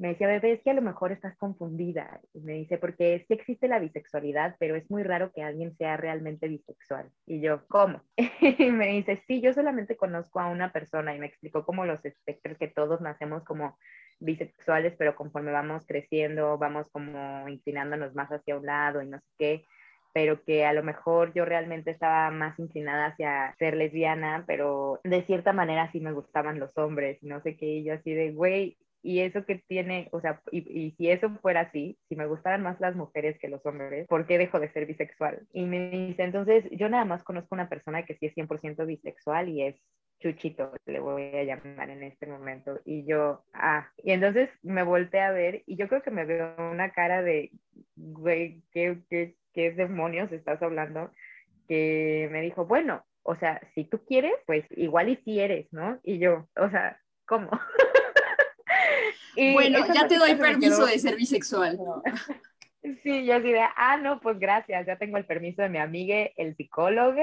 me 0.00 0.08
decía, 0.08 0.28
bebé, 0.28 0.52
es 0.52 0.62
que 0.62 0.70
a 0.70 0.74
lo 0.74 0.80
mejor 0.80 1.12
estás 1.12 1.36
confundida. 1.36 2.22
Y 2.32 2.40
me 2.40 2.54
dice, 2.54 2.78
porque 2.78 3.22
sí 3.28 3.34
existe 3.34 3.68
la 3.68 3.78
bisexualidad, 3.78 4.56
pero 4.58 4.74
es 4.74 4.90
muy 4.90 5.02
raro 5.02 5.30
que 5.30 5.42
alguien 5.42 5.76
sea 5.76 5.98
realmente 5.98 6.48
bisexual. 6.48 7.10
Y 7.26 7.42
yo, 7.42 7.66
¿cómo? 7.68 8.00
y 8.40 8.70
me 8.70 8.86
dice, 8.88 9.22
sí, 9.26 9.42
yo 9.42 9.52
solamente 9.52 9.98
conozco 9.98 10.40
a 10.40 10.48
una 10.48 10.72
persona 10.72 11.14
y 11.14 11.18
me 11.18 11.26
explicó 11.26 11.66
como 11.66 11.84
los 11.84 12.02
espectros 12.02 12.56
que 12.56 12.68
todos 12.68 13.02
nacemos 13.02 13.44
como 13.44 13.76
bisexuales, 14.20 14.94
pero 14.96 15.14
conforme 15.14 15.52
vamos 15.52 15.84
creciendo, 15.86 16.56
vamos 16.56 16.88
como 16.90 17.46
inclinándonos 17.46 18.14
más 18.14 18.30
hacia 18.30 18.56
un 18.56 18.64
lado 18.64 19.02
y 19.02 19.06
no 19.06 19.18
sé 19.18 19.26
qué 19.38 19.64
pero 20.12 20.42
que 20.42 20.66
a 20.66 20.72
lo 20.72 20.82
mejor 20.82 21.32
yo 21.34 21.44
realmente 21.44 21.92
estaba 21.92 22.32
más 22.32 22.58
inclinada 22.58 23.06
hacia 23.06 23.54
ser 23.60 23.76
lesbiana, 23.76 24.42
pero 24.44 25.00
de 25.04 25.22
cierta 25.22 25.52
manera 25.52 25.88
sí 25.92 26.00
me 26.00 26.10
gustaban 26.10 26.58
los 26.58 26.76
hombres, 26.76 27.22
no 27.22 27.40
sé 27.42 27.56
qué, 27.56 27.66
y 27.66 27.84
yo 27.84 27.94
así 27.94 28.12
de, 28.12 28.32
güey, 28.32 28.76
y 29.02 29.20
eso 29.20 29.44
que 29.46 29.62
tiene, 29.66 30.08
o 30.12 30.20
sea, 30.20 30.40
y, 30.50 30.58
y, 30.58 30.90
si 30.92 31.10
eso 31.10 31.30
fuera 31.40 31.62
así, 31.62 31.98
si 32.08 32.16
me 32.16 32.26
gustaran 32.26 32.62
más 32.62 32.80
las 32.80 32.96
mujeres 32.96 33.38
que 33.38 33.48
los 33.48 33.64
hombres, 33.64 34.06
¿por 34.08 34.26
qué 34.26 34.38
dejo 34.38 34.60
de 34.60 34.70
ser 34.72 34.86
bisexual? 34.86 35.46
Y 35.52 35.64
me 35.64 35.90
dice, 35.90 36.22
entonces 36.22 36.64
yo 36.72 36.88
nada 36.88 37.04
más 37.04 37.22
conozco 37.24 37.54
una 37.54 37.68
persona 37.68 38.04
que 38.04 38.16
sí 38.16 38.26
es 38.26 38.34
100% 38.34 38.86
bisexual 38.86 39.48
y 39.48 39.62
es 39.62 39.76
Chuchito, 40.20 40.72
le 40.84 41.00
voy 41.00 41.34
a 41.34 41.44
llamar 41.44 41.88
en 41.88 42.02
este 42.02 42.26
momento. 42.26 42.78
Y 42.84 43.04
yo, 43.06 43.42
ah, 43.54 43.88
y 43.96 44.12
entonces 44.12 44.50
me 44.62 44.82
volteé 44.82 45.20
a 45.20 45.32
ver 45.32 45.62
y 45.66 45.76
yo 45.76 45.88
creo 45.88 46.02
que 46.02 46.10
me 46.10 46.26
veo 46.26 46.54
una 46.70 46.92
cara 46.92 47.22
de, 47.22 47.50
güey, 47.96 48.62
¿qué, 48.72 48.98
qué, 49.08 49.36
qué 49.54 49.72
demonios 49.72 50.30
estás 50.30 50.62
hablando? 50.62 51.10
Que 51.66 52.28
me 52.30 52.42
dijo, 52.42 52.66
bueno, 52.66 53.02
o 53.22 53.34
sea, 53.36 53.60
si 53.74 53.84
tú 53.84 54.04
quieres, 54.04 54.34
pues 54.46 54.64
igual 54.70 55.08
y 55.08 55.16
si 55.24 55.40
eres, 55.40 55.72
¿no? 55.72 55.98
Y 56.02 56.18
yo, 56.18 56.48
o 56.56 56.68
sea, 56.68 57.00
¿cómo? 57.26 57.50
bueno, 59.36 59.78
ya 59.94 60.06
te 60.08 60.18
doy 60.18 60.34
permiso 60.34 60.86
de 60.86 60.98
ser 60.98 61.16
bisexual. 61.16 61.78
Sí, 63.02 63.26
yo 63.26 63.34
así 63.34 63.52
de, 63.52 63.60
ah, 63.76 63.98
no, 63.98 64.20
pues 64.20 64.38
gracias, 64.38 64.86
ya 64.86 64.96
tengo 64.96 65.18
el 65.18 65.26
permiso 65.26 65.60
de 65.60 65.68
mi 65.68 65.76
amiga, 65.76 66.30
el 66.36 66.56
psicólogo, 66.56 67.20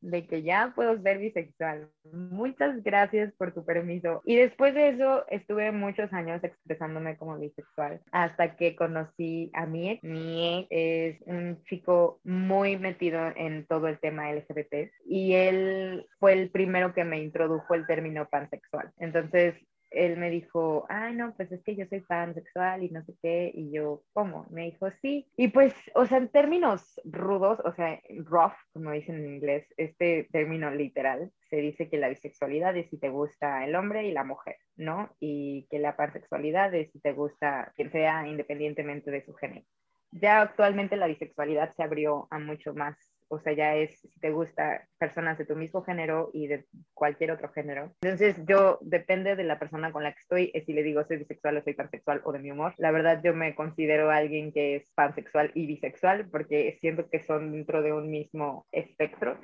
de 0.00 0.26
que 0.26 0.42
ya 0.42 0.72
puedo 0.74 1.00
ser 1.02 1.18
bisexual. 1.18 1.88
Muchas 2.12 2.82
gracias 2.82 3.32
por 3.34 3.52
tu 3.52 3.64
permiso. 3.64 4.22
Y 4.24 4.36
después 4.36 4.74
de 4.74 4.90
eso 4.90 5.24
estuve 5.28 5.72
muchos 5.72 6.12
años 6.12 6.42
expresándome 6.42 7.16
como 7.16 7.38
bisexual 7.38 8.00
hasta 8.12 8.56
que 8.56 8.76
conocí 8.76 9.50
a 9.54 9.66
mi 9.66 9.90
ex. 9.90 10.02
Mi 10.02 10.58
ex 10.58 10.68
es 10.70 11.22
un 11.26 11.62
chico 11.64 12.20
muy 12.24 12.76
metido 12.76 13.32
en 13.36 13.66
todo 13.66 13.88
el 13.88 13.98
tema 13.98 14.32
LGBT 14.32 14.90
y 15.06 15.34
él 15.34 16.06
fue 16.18 16.34
el 16.34 16.50
primero 16.50 16.94
que 16.94 17.04
me 17.04 17.22
introdujo 17.22 17.74
el 17.74 17.86
término 17.86 18.28
pansexual. 18.28 18.92
Entonces 18.98 19.54
él 19.96 20.16
me 20.18 20.30
dijo, 20.30 20.86
ay, 20.88 21.14
no, 21.14 21.34
pues 21.34 21.50
es 21.50 21.62
que 21.62 21.74
yo 21.74 21.86
soy 21.86 22.00
pansexual 22.00 22.82
y 22.82 22.90
no 22.90 23.02
sé 23.04 23.14
qué, 23.22 23.50
y 23.54 23.72
yo, 23.72 24.02
¿cómo? 24.12 24.46
Me 24.50 24.66
dijo, 24.66 24.90
sí. 25.02 25.26
Y 25.36 25.48
pues, 25.48 25.74
o 25.94 26.04
sea, 26.04 26.18
en 26.18 26.28
términos 26.28 27.00
rudos, 27.04 27.60
o 27.64 27.72
sea, 27.72 28.00
rough, 28.24 28.54
como 28.72 28.92
dicen 28.92 29.16
en 29.16 29.34
inglés, 29.34 29.66
este 29.76 30.28
término 30.30 30.70
literal, 30.70 31.32
se 31.48 31.56
dice 31.56 31.88
que 31.88 31.96
la 31.96 32.08
bisexualidad 32.08 32.76
es 32.76 32.90
si 32.90 32.98
te 32.98 33.08
gusta 33.08 33.64
el 33.64 33.74
hombre 33.74 34.06
y 34.06 34.12
la 34.12 34.24
mujer, 34.24 34.56
¿no? 34.76 35.16
Y 35.18 35.66
que 35.70 35.78
la 35.78 35.96
pansexualidad 35.96 36.74
es 36.74 36.92
si 36.92 37.00
te 37.00 37.12
gusta 37.12 37.72
quien 37.74 37.90
sea 37.90 38.26
independientemente 38.28 39.10
de 39.10 39.24
su 39.24 39.32
género. 39.34 39.66
Ya 40.12 40.42
actualmente 40.42 40.96
la 40.96 41.06
bisexualidad 41.06 41.72
se 41.72 41.82
abrió 41.82 42.28
a 42.30 42.38
mucho 42.38 42.74
más 42.74 42.96
o 43.28 43.38
sea, 43.40 43.52
ya 43.52 43.74
es 43.76 43.98
si 44.00 44.20
te 44.20 44.30
gusta 44.30 44.86
personas 44.98 45.38
de 45.38 45.46
tu 45.46 45.56
mismo 45.56 45.82
género 45.82 46.30
y 46.32 46.46
de 46.46 46.64
cualquier 46.94 47.32
otro 47.32 47.50
género. 47.50 47.92
Entonces, 48.02 48.36
yo 48.46 48.78
depende 48.80 49.36
de 49.36 49.44
la 49.44 49.58
persona 49.58 49.92
con 49.92 50.02
la 50.02 50.12
que 50.12 50.20
estoy, 50.20 50.50
es 50.54 50.64
si 50.64 50.72
le 50.72 50.82
digo 50.82 51.04
soy 51.04 51.18
bisexual 51.18 51.56
o 51.56 51.62
soy 51.62 51.74
pansexual 51.74 52.20
o 52.24 52.32
de 52.32 52.38
mi 52.38 52.50
humor. 52.50 52.74
La 52.78 52.90
verdad, 52.90 53.20
yo 53.22 53.34
me 53.34 53.54
considero 53.54 54.10
alguien 54.10 54.52
que 54.52 54.76
es 54.76 54.90
pansexual 54.94 55.50
y 55.54 55.66
bisexual 55.66 56.28
porque 56.30 56.78
siento 56.80 57.08
que 57.08 57.22
son 57.22 57.52
dentro 57.52 57.82
de 57.82 57.92
un 57.92 58.10
mismo 58.10 58.66
espectro, 58.72 59.40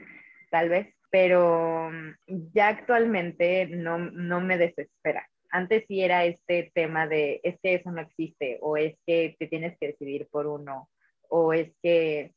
tal 0.50 0.68
vez, 0.68 0.94
pero 1.10 1.90
mm, 1.90 2.52
ya 2.52 2.68
actualmente 2.68 3.66
no, 3.66 3.98
no 3.98 4.40
me 4.40 4.58
desespera 4.58 5.26
antes 5.52 5.84
sí 5.86 6.02
era 6.02 6.24
este 6.24 6.72
tema 6.74 7.06
de 7.06 7.40
es 7.44 7.60
que 7.62 7.74
eso 7.74 7.92
no 7.92 8.00
existe 8.00 8.58
o 8.62 8.76
es 8.76 8.96
que 9.06 9.36
te 9.38 9.46
tienes 9.46 9.76
que 9.78 9.88
decidir 9.88 10.26
por 10.30 10.46
uno 10.46 10.88
o 11.28 11.52
es 11.52 11.70
que 11.82 12.32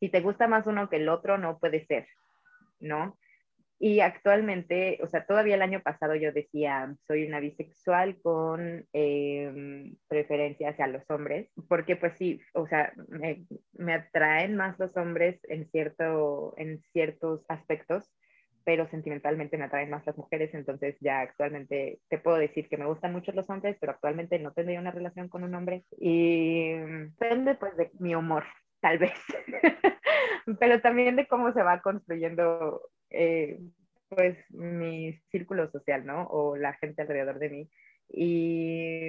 si 0.00 0.08
te 0.08 0.20
gusta 0.20 0.48
más 0.48 0.66
uno 0.66 0.88
que 0.88 0.96
el 0.96 1.08
otro, 1.08 1.38
no 1.38 1.58
puede 1.58 1.84
ser, 1.86 2.06
¿no? 2.80 3.16
Y 3.78 4.00
actualmente, 4.00 4.98
o 5.02 5.06
sea, 5.06 5.26
todavía 5.26 5.56
el 5.56 5.62
año 5.62 5.82
pasado 5.82 6.14
yo 6.14 6.32
decía, 6.32 6.94
soy 7.06 7.26
una 7.26 7.40
bisexual 7.40 8.20
con 8.22 8.86
eh, 8.92 9.92
preferencia 10.08 10.70
hacia 10.70 10.86
los 10.86 11.10
hombres, 11.10 11.50
porque 11.68 11.96
pues 11.96 12.14
sí, 12.16 12.40
o 12.54 12.66
sea, 12.66 12.92
me, 13.08 13.44
me, 13.72 13.94
atraen 13.94 14.56
más 14.56 14.78
los 14.78 14.96
hombres 14.96 15.40
en, 15.48 15.68
cierto, 15.70 16.54
en 16.56 16.80
ciertos 16.92 17.44
aspectos, 17.48 18.10
pero 18.64 18.86
sentimentalmente 18.86 19.58
me 19.58 19.64
atraen 19.64 19.90
más 19.90 20.06
las 20.06 20.16
mujeres, 20.16 20.54
entonces 20.54 20.96
ya 21.00 21.20
actualmente 21.20 22.00
te 22.08 22.18
puedo 22.18 22.38
decir 22.38 22.68
que 22.68 22.78
me 22.78 22.86
gustan 22.86 23.12
mucho 23.12 23.32
los 23.32 23.50
hombres, 23.50 23.76
pero 23.80 23.92
actualmente 23.92 24.38
no 24.38 24.52
tendría 24.52 24.80
una 24.80 24.92
relación 24.92 25.28
con 25.28 25.44
un 25.44 25.54
hombre 25.54 25.84
y 25.98 26.72
depende 26.72 27.54
pues 27.56 27.76
de 27.76 27.90
mi 27.98 28.14
humor, 28.14 28.44
tal 28.84 28.98
vez, 28.98 29.14
pero 30.60 30.82
también 30.82 31.16
de 31.16 31.26
cómo 31.26 31.54
se 31.54 31.62
va 31.62 31.80
construyendo 31.80 32.82
eh, 33.08 33.58
pues 34.10 34.36
mi 34.50 35.18
círculo 35.30 35.70
social, 35.70 36.04
¿no? 36.04 36.26
O 36.26 36.58
la 36.58 36.74
gente 36.74 37.00
alrededor 37.00 37.38
de 37.38 37.48
mí. 37.48 37.70
Y 38.10 39.08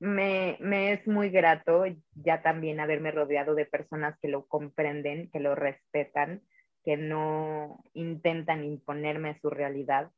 me, 0.00 0.56
me, 0.58 0.94
es 0.94 1.06
muy 1.06 1.30
grato 1.30 1.84
ya 2.16 2.42
también 2.42 2.80
haberme 2.80 3.12
rodeado 3.12 3.54
de 3.54 3.66
personas 3.66 4.18
que 4.20 4.26
lo 4.26 4.46
comprenden, 4.46 5.30
que 5.30 5.38
lo 5.38 5.54
respetan, 5.54 6.42
que 6.84 6.96
no 6.96 7.84
intentan 7.92 8.64
imponerme 8.64 9.38
su 9.40 9.48
realidad, 9.48 10.10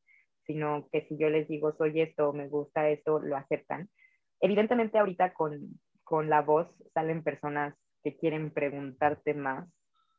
sino 0.47 0.89
que 0.91 1.03
si 1.03 1.19
yo 1.19 1.29
les 1.29 1.47
digo 1.49 1.77
soy 1.77 2.01
esto, 2.01 2.33
me 2.33 2.49
gusta 2.49 2.89
esto, 2.89 3.19
lo 3.19 3.37
aceptan. 3.37 3.91
Evidentemente 4.41 4.99
ahorita 4.99 5.35
con, 5.35 5.79
con 6.03 6.31
la 6.31 6.41
voz 6.41 6.69
salen 6.95 7.23
personas 7.23 7.75
que 8.07 8.17
quieren 8.17 8.53
preguntarte 8.53 9.35
más 9.35 9.69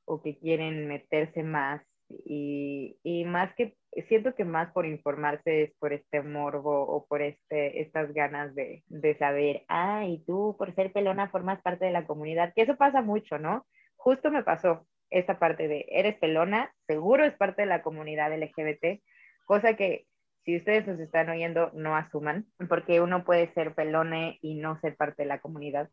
o 0.04 0.22
que 0.22 0.38
quieren 0.38 0.90
meterse 0.90 1.42
más 1.42 1.82
y, 2.10 3.00
y, 3.02 3.24
más 3.24 3.56
que, 3.56 3.78
siento 4.10 4.36
que 4.36 4.44
más 4.44 4.74
por 4.74 4.86
informarse 4.86 5.64
es 5.64 5.74
por 5.80 5.94
este 5.94 6.22
morbo 6.22 6.82
o 6.82 7.06
por 7.08 7.22
este, 7.22 7.80
estas 7.82 8.14
ganas 8.14 8.54
de, 8.56 8.84
de 8.88 9.18
saber, 9.18 9.64
ah, 9.70 10.04
y 10.06 10.22
tú 10.26 10.58
por 10.60 10.76
ser 10.76 10.92
pelona 10.92 11.30
formas 11.30 11.62
parte 11.62 11.86
de 11.86 11.92
la 11.92 12.06
comunidad, 12.06 12.52
que 12.54 12.64
eso 12.64 12.76
pasa 12.76 13.02
mucho, 13.02 13.40
¿no? 13.40 13.66
Justo 13.96 14.32
me 14.32 14.44
pasó 14.44 14.86
esta 15.10 15.40
parte 15.40 15.70
de, 15.70 15.86
eres 15.88 16.18
pelona, 16.18 16.74
seguro 16.88 17.24
es 17.24 17.36
parte 17.36 17.62
de 17.62 17.70
la 17.70 17.84
comunidad 17.84 18.38
LGBT, 18.38 19.02
cosa 19.46 19.78
que 19.78 20.08
si 20.48 20.56
ustedes 20.56 20.88
nos 20.88 20.98
están 21.02 21.28
oyendo, 21.28 21.72
no 21.74 21.98
asuman, 21.98 22.48
porque 22.70 23.02
uno 23.02 23.26
puede 23.26 23.54
ser 23.54 23.76
pelone 23.76 24.40
y 24.42 24.56
no 24.56 24.80
ser 24.80 24.96
parte 24.96 25.24
de 25.24 25.28
la 25.28 25.42
comunidad, 25.42 25.90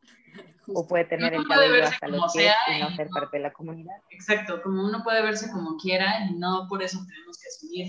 o 0.69 0.87
puede 0.87 1.07
tener 1.07 1.35
el 1.35 1.45
cabello 1.45 1.83
hasta 1.83 2.07
los 2.07 2.33
pies 2.33 2.55
y 2.69 2.81
no, 2.81 2.95
ser 2.95 3.09
parte 3.09 3.39
de 3.39 3.43
la 3.43 3.53
comunidad. 3.53 3.97
Exacto, 4.11 4.63
como 4.63 4.85
uno 4.85 5.03
puede 5.03 5.23
verse 5.23 5.51
como 5.51 5.77
quiera 5.77 6.29
y 6.31 6.35
no 6.35 6.69
por 6.69 6.85
eso 6.85 7.01
tenemos 7.05 7.37
que 7.37 7.49
asumir 7.49 7.89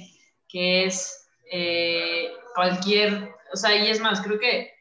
que 0.49 0.85
es 0.85 1.29
eh, 1.51 2.31
cualquier, 2.55 3.29
o 3.53 3.55
sea, 3.55 3.75
y 3.75 3.87
es 3.87 3.99
más, 3.99 4.21
creo 4.21 4.39
que, 4.39 4.71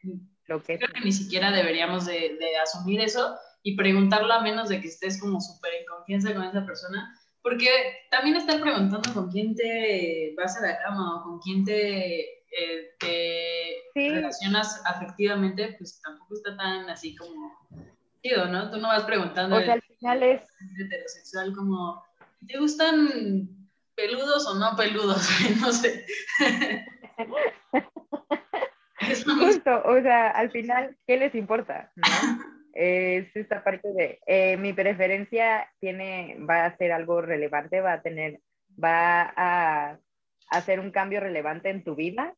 Lo 0.47 0.63
que, 0.63 0.79
creo 0.79 0.91
que 0.91 1.01
ni 1.01 1.11
siquiera 1.11 1.51
deberíamos 1.51 2.07
de, 2.07 2.35
de 2.39 2.57
asumir 2.63 2.99
eso 2.99 3.37
y 3.61 3.75
preguntarlo 3.75 4.33
a 4.33 4.41
menos 4.41 4.69
de 4.69 4.81
que 4.81 4.87
estés 4.87 5.21
como 5.21 5.39
súper 5.39 5.71
en 5.75 5.85
confianza 5.85 6.33
con 6.33 6.45
esa 6.45 6.65
persona, 6.65 7.13
porque 7.45 7.69
también 8.09 8.37
estar 8.37 8.59
preguntando 8.59 9.13
con 9.13 9.29
quién 9.29 9.53
te 9.53 10.33
vas 10.35 10.57
a 10.57 10.65
la 10.65 10.79
cama 10.81 11.17
o 11.17 11.23
con 11.23 11.39
quién 11.41 11.63
te, 11.63 12.21
eh, 12.21 13.83
relacionas 13.93 14.81
afectivamente, 14.83 15.75
pues 15.77 16.01
tampoco 16.01 16.33
está 16.33 16.57
tan 16.57 16.89
así 16.89 17.15
como 17.15 17.55
chido, 18.23 18.47
¿no? 18.47 18.71
Tú 18.71 18.77
no 18.77 18.87
vas 18.87 19.03
preguntando. 19.03 19.57
O 19.57 19.61
sea, 19.61 19.73
al 19.73 19.83
final 19.83 20.23
es. 20.23 20.41
Heterosexual, 20.79 21.53
como, 21.53 22.03
¿te 22.47 22.57
gustan 22.57 23.47
peludos 23.93 24.47
o 24.47 24.55
no 24.55 24.75
peludos? 24.75 25.29
no 25.61 25.71
sé. 25.71 26.03
Justo, 29.23 29.83
o 29.85 30.01
sea, 30.01 30.31
al 30.31 30.49
final, 30.49 30.97
¿qué 31.05 31.17
les 31.17 31.35
importa? 31.35 31.91
¿no? 31.95 32.05
Es 32.75 33.33
esta 33.35 33.63
parte 33.63 33.91
de 33.93 34.19
eh, 34.27 34.57
mi 34.57 34.73
preferencia 34.73 35.67
tiene, 35.79 36.37
va 36.47 36.65
a 36.65 36.77
ser 36.77 36.91
algo 36.91 37.21
relevante, 37.21 37.81
va 37.81 37.93
a 37.93 38.01
tener, 38.01 38.41
va 38.81 39.33
a 39.35 39.97
hacer 40.49 40.79
un 40.79 40.91
cambio 40.91 41.21
relevante 41.21 41.69
en 41.69 41.83
tu 41.83 41.95
vida, 41.95 42.35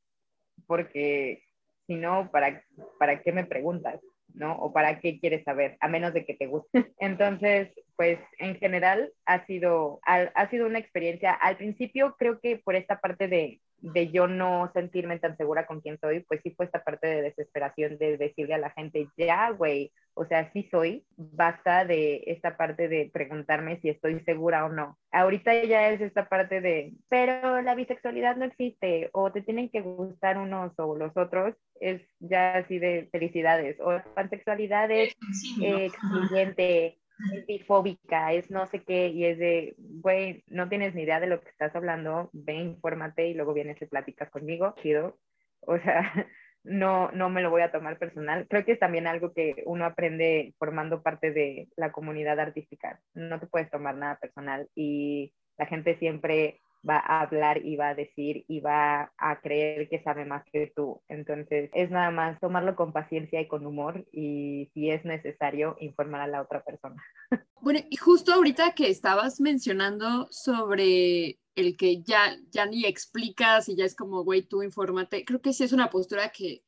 porque 0.68 1.44
si 1.88 1.96
no, 1.96 2.30
¿para, 2.32 2.64
¿para 3.00 3.22
qué 3.22 3.32
me 3.32 3.46
preguntas? 3.46 4.00
¿no? 4.34 4.54
O 4.58 4.72
para 4.72 5.00
qué 5.00 5.20
quieres 5.20 5.44
saber, 5.44 5.78
a 5.80 5.88
menos 5.88 6.14
de 6.14 6.26
que 6.26 6.36
te 6.36 6.46
guste. 6.46 6.94
Entonces, 7.00 7.70
pues 7.96 8.20
en 8.38 8.56
general 8.58 9.12
ha 9.26 9.46
sido, 9.48 10.00
ha 10.04 10.50
sido 10.50 10.68
una 10.68 10.80
experiencia. 10.80 11.32
Al 11.34 11.58
principio 11.58 12.16
creo 12.18 12.40
que 12.40 12.58
por 12.58 12.76
esta 12.76 13.00
parte 13.00 13.28
de 13.28 13.60
de 13.80 14.10
yo 14.10 14.28
no 14.28 14.72
sentirme 14.74 15.20
tan 15.20 15.38
segura 15.38 15.66
con 15.66 15.82
quién 15.82 16.00
soy, 16.00 16.22
pues 16.22 16.42
sí 16.44 16.52
fue 16.52 16.66
esta 16.66 16.84
parte 16.84 17.08
de 17.08 17.22
desesperación 17.22 17.98
de 17.98 18.18
decirle 18.18 18.56
a 18.56 18.60
la 18.60 18.72
gente, 18.72 19.08
ya, 19.18 19.52
güey, 19.52 19.92
o 20.14 20.26
sea, 20.26 20.52
sí 20.52 20.68
soy, 20.72 21.06
basta 21.16 21.86
de 21.86 22.24
esta 22.26 22.58
parte 22.58 22.88
de 22.88 23.10
preguntarme 23.14 23.80
si 23.82 23.90
estoy 23.90 24.20
segura 24.22 24.66
o 24.66 24.70
no. 24.70 24.98
Ahorita 25.12 25.64
ya 25.64 25.90
es 25.90 26.02
esta 26.02 26.28
parte 26.28 26.60
de, 26.60 26.94
pero 27.08 27.62
la 27.62 27.76
bisexualidad 27.76 28.36
no 28.36 28.46
existe, 28.46 29.10
o 29.14 29.32
te 29.32 29.42
tienen 29.42 29.70
que 29.70 29.82
gustar 29.82 30.40
unos 30.40 30.74
o 30.78 30.98
los 30.98 31.16
otros, 31.16 31.56
es 31.80 32.02
ya 32.20 32.58
así 32.58 32.80
de 32.80 33.10
felicidades, 33.12 33.80
o 33.80 33.92
la 33.92 34.04
pansexualidad 34.16 34.90
es 34.90 35.16
excluyente, 35.62 36.98
es 37.34 37.46
bifóbica, 37.46 38.34
es 38.34 38.50
no 38.52 38.66
sé 38.68 38.84
qué, 38.84 39.08
y 39.08 39.26
es 39.26 39.38
de, 39.38 39.76
güey, 39.78 40.44
no 40.48 40.70
tienes 40.70 40.96
ni 40.96 41.04
idea 41.04 41.20
de 41.20 41.28
lo 41.28 41.42
que 41.42 41.50
estás 41.50 41.76
hablando, 41.76 42.30
ve, 42.34 42.54
infórmate 42.54 43.28
y 43.28 43.34
luego 43.34 43.54
vienes 43.54 43.82
y 43.82 43.86
platicas 43.86 44.30
conmigo, 44.30 44.76
chido. 44.82 45.18
O 45.62 45.78
sea, 45.80 46.02
no, 46.64 47.12
no 47.12 47.30
me 47.30 47.42
lo 47.42 47.50
voy 47.50 47.62
a 47.62 47.72
tomar 47.72 47.98
personal. 47.98 48.48
Creo 48.48 48.66
que 48.66 48.74
es 48.74 48.80
también 48.80 49.08
algo 49.08 49.34
que 49.34 49.64
uno 49.66 49.86
aprende 49.86 50.54
formando 50.60 51.02
parte 51.02 51.32
de 51.32 51.70
la 51.76 51.92
comunidad 51.92 52.40
artística. 52.40 53.00
No 53.14 53.40
te 53.40 53.48
puedes 53.48 53.70
tomar 53.70 53.96
nada 53.96 54.18
personal 54.20 54.70
y 54.76 55.34
la 55.58 55.66
gente 55.66 55.98
siempre 55.98 56.62
va 56.88 56.98
a 56.98 57.22
hablar 57.22 57.66
y 57.66 57.76
va 57.76 57.90
a 57.90 57.96
decir 57.96 58.46
y 58.48 58.60
va 58.60 59.12
a 59.18 59.42
creer 59.42 59.90
que 59.90 60.02
sabe 60.04 60.26
más 60.26 60.44
que 60.52 60.72
tú. 60.76 61.02
Entonces, 61.08 61.70
es 61.74 61.90
nada 61.92 62.12
más 62.12 62.40
tomarlo 62.40 62.76
con 62.76 62.94
paciencia 62.94 63.42
y 63.42 63.48
con 63.48 63.66
humor 63.66 64.06
y 64.12 64.70
si 64.74 64.90
es 64.90 65.06
necesario, 65.06 65.76
informar 65.80 66.22
a 66.22 66.28
la 66.28 66.42
otra 66.42 66.64
persona. 66.64 67.02
Bueno, 67.60 67.80
y 67.90 67.98
justo 67.98 68.34
ahorita 68.34 68.74
que 68.76 68.88
estabas 68.88 69.42
mencionando 69.42 70.28
sobre 70.30 71.40
el 71.56 71.76
que 71.76 72.04
ya, 72.04 72.38
ya 72.52 72.68
ni 72.68 72.86
explicas 72.86 73.68
y 73.68 73.76
ya 73.76 73.84
es 73.84 73.96
como, 73.96 74.24
güey, 74.24 74.44
tú 74.44 74.62
infórmate, 74.62 75.26
creo 75.26 75.42
que 75.42 75.54
sí 75.54 75.64
es 75.64 75.74
una 75.74 75.90
postura 75.90 76.30
que 76.30 76.62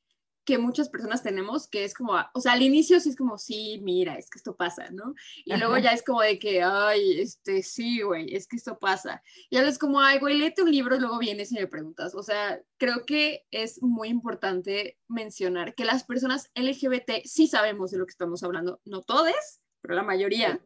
que 0.50 0.58
muchas 0.58 0.90
personas 0.90 1.22
tenemos, 1.22 1.68
que 1.68 1.84
es 1.84 1.94
como, 1.94 2.14
o 2.34 2.42
sea, 2.42 2.54
al 2.54 2.64
inicio 2.64 3.00
sí 3.00 3.10
es 3.10 3.16
como, 3.16 3.38
sí, 3.38 3.80
mira, 3.84 4.18
es 4.18 4.32
que 4.32 4.40
esto 4.40 4.56
pasa, 4.56 4.90
¿no? 4.90 5.14
Y 5.46 5.56
luego 5.58 5.78
ya 5.78 5.92
es 5.92 6.02
como 6.02 6.22
de 6.22 6.40
que, 6.40 6.64
ay, 6.64 7.20
este, 7.22 7.62
sí, 7.62 8.02
güey, 8.02 8.34
es 8.34 8.48
que 8.48 8.56
esto 8.56 8.80
pasa. 8.80 9.22
Y 9.52 9.58
ahora 9.58 9.70
es 9.70 9.78
como, 9.78 10.02
ay, 10.02 10.18
güey, 10.18 10.40
léete 10.40 10.64
un 10.64 10.72
libro 10.72 10.96
y 10.96 11.00
luego 11.00 11.20
vienes 11.20 11.52
y 11.52 11.56
me 11.56 11.68
preguntas. 11.68 12.16
O 12.16 12.24
sea, 12.24 12.60
creo 12.78 13.06
que 13.06 13.46
es 13.52 13.84
muy 13.84 14.08
importante 14.08 14.98
mencionar 15.08 15.76
que 15.76 15.86
las 15.86 16.04
personas 16.04 16.50
LGBT 16.56 17.24
sí 17.26 17.46
sabemos 17.46 17.92
de 17.92 18.00
lo 18.00 18.08
que 18.08 18.12
estamos 18.12 18.42
hablando, 18.42 18.82
no 18.86 19.04
todos, 19.04 19.62
pero 19.82 19.94
la 19.94 20.02
mayoría 20.02 20.60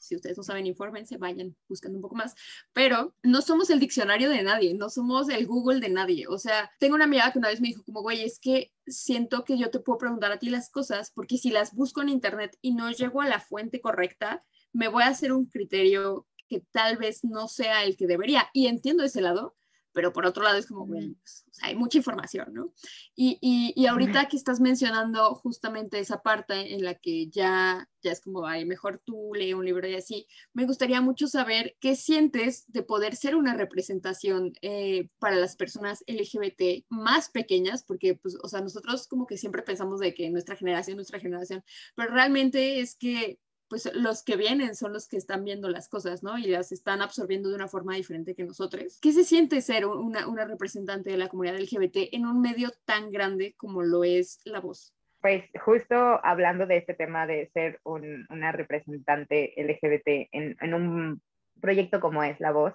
si 0.00 0.16
ustedes 0.16 0.36
no 0.36 0.42
saben, 0.42 0.66
infórmense, 0.66 1.18
vayan 1.18 1.56
buscando 1.68 1.98
un 1.98 2.02
poco 2.02 2.16
más, 2.16 2.34
pero 2.72 3.14
no 3.22 3.42
somos 3.42 3.70
el 3.70 3.78
diccionario 3.78 4.30
de 4.30 4.42
nadie, 4.42 4.74
no 4.74 4.88
somos 4.88 5.28
el 5.28 5.46
Google 5.46 5.80
de 5.80 5.90
nadie. 5.90 6.26
O 6.28 6.38
sea, 6.38 6.70
tengo 6.80 6.94
una 6.94 7.04
amiga 7.04 7.30
que 7.30 7.38
una 7.38 7.48
vez 7.48 7.60
me 7.60 7.68
dijo 7.68 7.84
como, 7.84 8.02
güey, 8.02 8.22
es 8.22 8.40
que 8.40 8.72
siento 8.86 9.44
que 9.44 9.58
yo 9.58 9.70
te 9.70 9.78
puedo 9.78 9.98
preguntar 9.98 10.32
a 10.32 10.38
ti 10.38 10.50
las 10.50 10.70
cosas 10.70 11.12
porque 11.14 11.38
si 11.38 11.50
las 11.50 11.74
busco 11.74 12.02
en 12.02 12.08
internet 12.08 12.58
y 12.60 12.72
no 12.74 12.90
llego 12.90 13.20
a 13.20 13.28
la 13.28 13.40
fuente 13.40 13.80
correcta, 13.80 14.44
me 14.72 14.88
voy 14.88 15.02
a 15.02 15.08
hacer 15.08 15.32
un 15.32 15.46
criterio 15.46 16.26
que 16.48 16.60
tal 16.72 16.96
vez 16.96 17.22
no 17.22 17.46
sea 17.46 17.84
el 17.84 17.96
que 17.96 18.06
debería. 18.06 18.48
Y 18.52 18.66
entiendo 18.66 19.04
ese 19.04 19.20
lado, 19.20 19.54
pero 19.92 20.12
por 20.12 20.26
otro 20.26 20.42
lado 20.42 20.56
es 20.56 20.66
como, 20.66 20.86
bueno, 20.86 21.14
pues, 21.20 21.44
hay 21.62 21.74
mucha 21.74 21.98
información, 21.98 22.52
¿no? 22.52 22.72
Y, 23.14 23.38
y, 23.40 23.72
y, 23.76 23.86
ahorita 23.86 24.28
que 24.28 24.36
estás 24.36 24.60
mencionando 24.60 25.34
justamente 25.34 25.98
esa 25.98 26.22
parte 26.22 26.74
en 26.74 26.84
la 26.84 26.94
que 26.94 27.28
ya, 27.28 27.88
ya 28.02 28.12
es 28.12 28.20
como, 28.20 28.46
ay, 28.46 28.64
mejor 28.64 29.02
tú 29.04 29.32
lee 29.34 29.54
un 29.54 29.64
libro 29.64 29.86
y 29.86 29.94
así, 29.94 30.26
me 30.52 30.66
gustaría 30.66 31.00
mucho 31.00 31.26
saber 31.26 31.76
qué 31.80 31.96
sientes 31.96 32.70
de 32.72 32.82
poder 32.82 33.16
ser 33.16 33.36
una 33.36 33.54
representación 33.54 34.52
eh, 34.62 35.08
para 35.18 35.36
las 35.36 35.56
personas 35.56 36.04
LGBT 36.06 36.86
más 36.88 37.30
pequeñas, 37.30 37.82
porque, 37.82 38.14
pues, 38.14 38.36
o 38.42 38.48
sea, 38.48 38.60
nosotros 38.60 39.08
como 39.08 39.26
que 39.26 39.36
siempre 39.36 39.62
pensamos 39.62 40.00
de 40.00 40.14
que 40.14 40.30
nuestra 40.30 40.56
generación, 40.56 40.96
nuestra 40.96 41.20
generación, 41.20 41.64
pero 41.94 42.12
realmente 42.12 42.80
es 42.80 42.94
que 42.94 43.38
pues 43.70 43.88
los 43.94 44.24
que 44.24 44.36
vienen 44.36 44.74
son 44.74 44.92
los 44.92 45.08
que 45.08 45.16
están 45.16 45.44
viendo 45.44 45.70
las 45.70 45.88
cosas, 45.88 46.24
¿no? 46.24 46.36
Y 46.36 46.48
las 46.48 46.72
están 46.72 47.00
absorbiendo 47.02 47.48
de 47.48 47.54
una 47.54 47.68
forma 47.68 47.94
diferente 47.94 48.34
que 48.34 48.42
nosotros. 48.42 48.98
¿Qué 49.00 49.12
se 49.12 49.22
siente 49.22 49.62
ser 49.62 49.86
una, 49.86 50.44
representante 50.44 51.10
de 51.10 51.16
la 51.16 51.28
comunidad 51.28 51.60
LGBT 51.60 52.12
en 52.12 52.26
un 52.26 52.40
medio 52.40 52.70
tan 52.84 53.12
grande 53.12 53.54
como 53.56 53.82
lo 53.82 54.02
es 54.02 54.40
La 54.44 54.58
Voz? 54.58 54.92
Pues 55.20 55.44
justo 55.64 55.94
hablando 56.24 56.66
de 56.66 56.78
este 56.78 56.94
tema 56.94 57.28
de 57.28 57.48
ser 57.54 57.78
un, 57.84 58.26
una 58.28 58.50
representante 58.50 59.54
LGBT 59.56 60.28
en, 60.32 60.74
un 60.74 61.22
proyecto 61.60 62.00
como 62.00 62.24
es 62.24 62.40
La 62.40 62.50
Voz, 62.50 62.74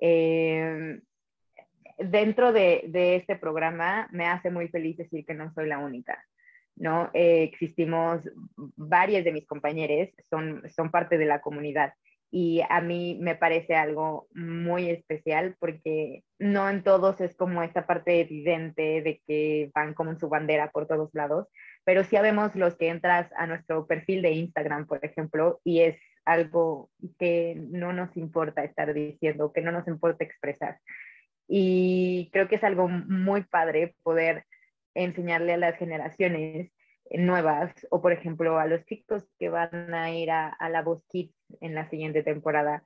eh, 0.00 1.00
dentro 1.98 2.54
de, 2.54 2.84
de, 2.88 3.16
este 3.16 3.36
programa 3.36 4.08
me 4.10 4.26
hace 4.26 4.50
muy 4.50 4.68
feliz 4.68 4.96
decir 4.96 5.26
que 5.26 5.34
no 5.34 5.52
soy 5.52 5.68
la 5.68 5.80
única. 5.80 6.24
¿No? 6.76 7.10
Eh, 7.14 7.42
existimos, 7.44 8.28
varias 8.76 9.24
de 9.24 9.32
mis 9.32 9.46
compañeros 9.46 10.08
son, 10.28 10.62
son 10.68 10.90
parte 10.90 11.18
de 11.18 11.26
la 11.26 11.40
comunidad 11.40 11.92
y 12.32 12.62
a 12.68 12.80
mí 12.80 13.18
me 13.20 13.34
parece 13.34 13.74
algo 13.74 14.28
muy 14.32 14.88
especial 14.88 15.56
porque 15.58 16.22
no 16.38 16.70
en 16.70 16.84
todos 16.84 17.20
es 17.20 17.34
como 17.34 17.62
esta 17.62 17.86
parte 17.86 18.20
evidente 18.20 19.02
de 19.02 19.20
que 19.26 19.70
van 19.74 19.94
como 19.94 20.12
en 20.12 20.18
su 20.18 20.28
bandera 20.28 20.70
por 20.70 20.86
todos 20.86 21.10
lados, 21.12 21.48
pero 21.84 22.04
sí 22.04 22.16
vemos 22.22 22.54
los 22.54 22.76
que 22.76 22.88
entras 22.88 23.32
a 23.36 23.46
nuestro 23.46 23.86
perfil 23.86 24.22
de 24.22 24.30
Instagram, 24.32 24.86
por 24.86 25.04
ejemplo, 25.04 25.60
y 25.64 25.80
es 25.80 25.98
algo 26.24 26.90
que 27.18 27.56
no 27.70 27.92
nos 27.92 28.16
importa 28.16 28.62
estar 28.62 28.94
diciendo, 28.94 29.52
que 29.52 29.62
no 29.62 29.72
nos 29.72 29.88
importa 29.88 30.22
expresar. 30.22 30.78
Y 31.48 32.30
creo 32.32 32.46
que 32.46 32.56
es 32.56 32.64
algo 32.64 32.86
muy 32.86 33.42
padre 33.42 33.96
poder 34.04 34.44
enseñarle 34.94 35.54
a 35.54 35.58
las 35.58 35.76
generaciones 35.76 36.70
nuevas 37.10 37.74
o 37.90 38.00
por 38.00 38.12
ejemplo 38.12 38.58
a 38.58 38.66
los 38.66 38.84
chicos 38.84 39.28
que 39.38 39.48
van 39.48 39.94
a 39.94 40.12
ir 40.12 40.30
a, 40.30 40.56
la 40.70 40.82
Voz 40.82 41.02
Kids 41.08 41.34
en 41.60 41.74
la 41.74 41.88
siguiente 41.90 42.22
temporada 42.22 42.84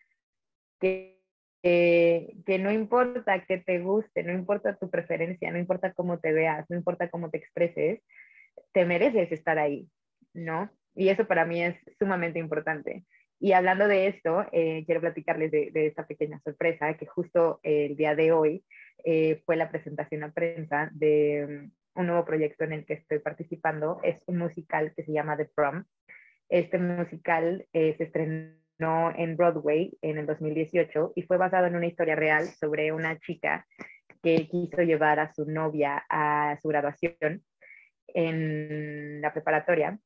que, 0.80 1.20
que 1.62 2.58
no 2.58 2.70
importa 2.72 3.44
que 3.44 3.58
te 3.58 3.80
guste, 3.80 4.22
no 4.22 4.32
importa 4.32 4.76
tu 4.76 4.90
preferencia, 4.90 5.50
no 5.50 5.58
importa 5.58 5.92
cómo 5.92 6.18
te 6.18 6.32
veas, 6.32 6.68
no 6.70 6.76
importa 6.76 7.08
cómo 7.10 7.30
te 7.30 7.38
expreses, 7.38 8.00
te 8.72 8.84
mereces 8.84 9.32
estar 9.32 9.58
ahí, 9.58 9.88
¿no? 10.32 10.70
Y 10.94 11.08
eso 11.08 11.26
para 11.26 11.44
mí 11.44 11.62
es 11.62 11.76
sumamente 11.98 12.38
importante. 12.38 13.04
Y 13.40 13.52
hablando 13.52 13.88
de 13.88 14.06
esto, 14.06 14.46
eh, 14.52 14.84
quiero 14.86 15.00
platicarles 15.00 15.50
de, 15.50 15.70
esta 15.74 16.06
pequeña 16.06 16.40
sorpresa 16.40 16.94
que 16.94 17.06
justo 17.06 17.60
el 17.62 17.96
día 17.96 18.14
de 18.14 18.32
hoy 18.32 18.64
eh, 19.04 19.42
fue 19.44 19.56
la 19.56 19.70
presentación 19.70 20.22
a 20.22 20.32
prensa 20.32 20.88
de 20.92 21.68
un 21.94 22.06
nuevo 22.06 22.24
proyecto 22.24 22.64
en 22.64 22.72
el 22.72 22.84
que 22.84 22.94
estoy 22.94 23.18
participando. 23.18 24.00
Es 24.02 24.22
un 24.26 24.38
musical 24.38 24.92
que 24.94 25.04
se 25.04 25.12
llama 25.12 25.36
The 25.36 25.46
Prom. 25.54 25.84
Este 26.48 26.78
musical 26.78 27.66
eh, 27.72 27.94
se 27.96 28.04
estrenó 28.04 29.12
en 29.16 29.36
Broadway 29.36 29.96
en 30.02 30.18
el 30.18 30.26
2018 30.26 31.12
y 31.14 31.22
fue 31.22 31.36
basado 31.36 31.66
en 31.66 31.76
una 31.76 31.86
historia 31.86 32.16
real 32.16 32.46
sobre 32.46 32.92
una 32.92 33.18
chica 33.18 33.66
que 34.22 34.48
quiso 34.48 34.82
llevar 34.82 35.20
a 35.20 35.32
su 35.32 35.44
novia 35.44 36.04
a 36.08 36.58
su 36.60 36.68
graduación 36.68 37.42
en 38.08 39.20
la 39.20 39.32
preparatoria 39.32 39.98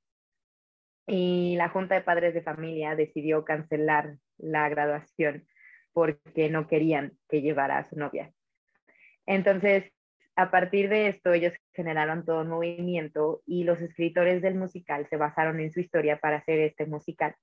y 1.08 1.56
la 1.56 1.70
Junta 1.70 1.94
de 1.94 2.02
Padres 2.02 2.34
de 2.34 2.42
Familia 2.42 2.94
decidió 2.94 3.42
cancelar 3.42 4.18
la 4.36 4.68
graduación 4.68 5.46
porque 5.94 6.50
no 6.50 6.68
querían 6.68 7.16
que 7.28 7.40
llevara 7.40 7.78
a 7.78 7.88
su 7.88 7.96
novia. 7.96 8.30
Entonces, 9.24 9.90
a 10.38 10.52
partir 10.52 10.88
de 10.88 11.08
esto, 11.08 11.32
ellos 11.32 11.52
generaron 11.74 12.24
todo 12.24 12.42
un 12.42 12.48
movimiento 12.48 13.42
y 13.44 13.64
los 13.64 13.80
escritores 13.80 14.40
del 14.40 14.54
musical 14.54 15.04
se 15.10 15.16
basaron 15.16 15.58
en 15.58 15.72
su 15.72 15.80
historia 15.80 16.20
para 16.20 16.36
hacer 16.36 16.60
este 16.60 16.86
musical. 16.86 17.34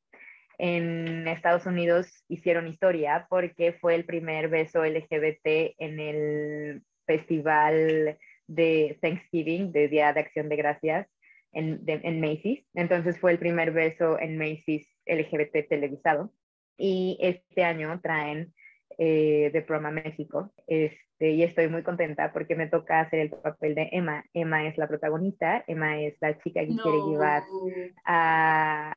En 0.57 1.27
Estados 1.27 1.65
Unidos 1.65 2.23
hicieron 2.29 2.67
historia 2.67 3.27
porque 3.29 3.73
fue 3.73 3.95
el 3.95 4.05
primer 4.05 4.47
beso 4.47 4.85
LGBT 4.85 5.75
en 5.77 5.99
el 5.99 6.83
festival 7.05 8.17
de 8.47 8.97
Thanksgiving, 9.01 9.73
de 9.73 9.89
Día 9.89 10.13
de 10.13 10.21
Acción 10.21 10.47
de 10.47 10.55
Gracias, 10.55 11.05
en, 11.51 11.83
en 11.85 12.21
Macy's. 12.21 12.65
Entonces 12.75 13.19
fue 13.19 13.33
el 13.33 13.39
primer 13.39 13.71
beso 13.71 14.17
en 14.17 14.37
Macy's 14.37 14.87
LGBT 15.05 15.67
televisado. 15.67 16.31
Y 16.77 17.17
este 17.19 17.65
año 17.65 17.99
traen 18.01 18.53
eh, 18.97 19.49
de 19.53 19.61
Proma 19.61 19.91
México. 19.91 20.53
Este, 20.67 21.31
y 21.31 21.43
estoy 21.43 21.67
muy 21.69 21.83
contenta 21.83 22.31
porque 22.33 22.55
me 22.55 22.67
toca 22.67 23.01
hacer 23.01 23.19
el 23.19 23.29
papel 23.29 23.75
de 23.75 23.89
Emma. 23.91 24.23
Emma 24.33 24.67
es 24.67 24.77
la 24.77 24.87
protagonista, 24.87 25.63
Emma 25.67 25.99
es 25.99 26.15
la 26.21 26.37
chica 26.39 26.61
que 26.61 26.75
quiere 26.75 26.97
llevar 27.09 27.43
a, 28.05 28.93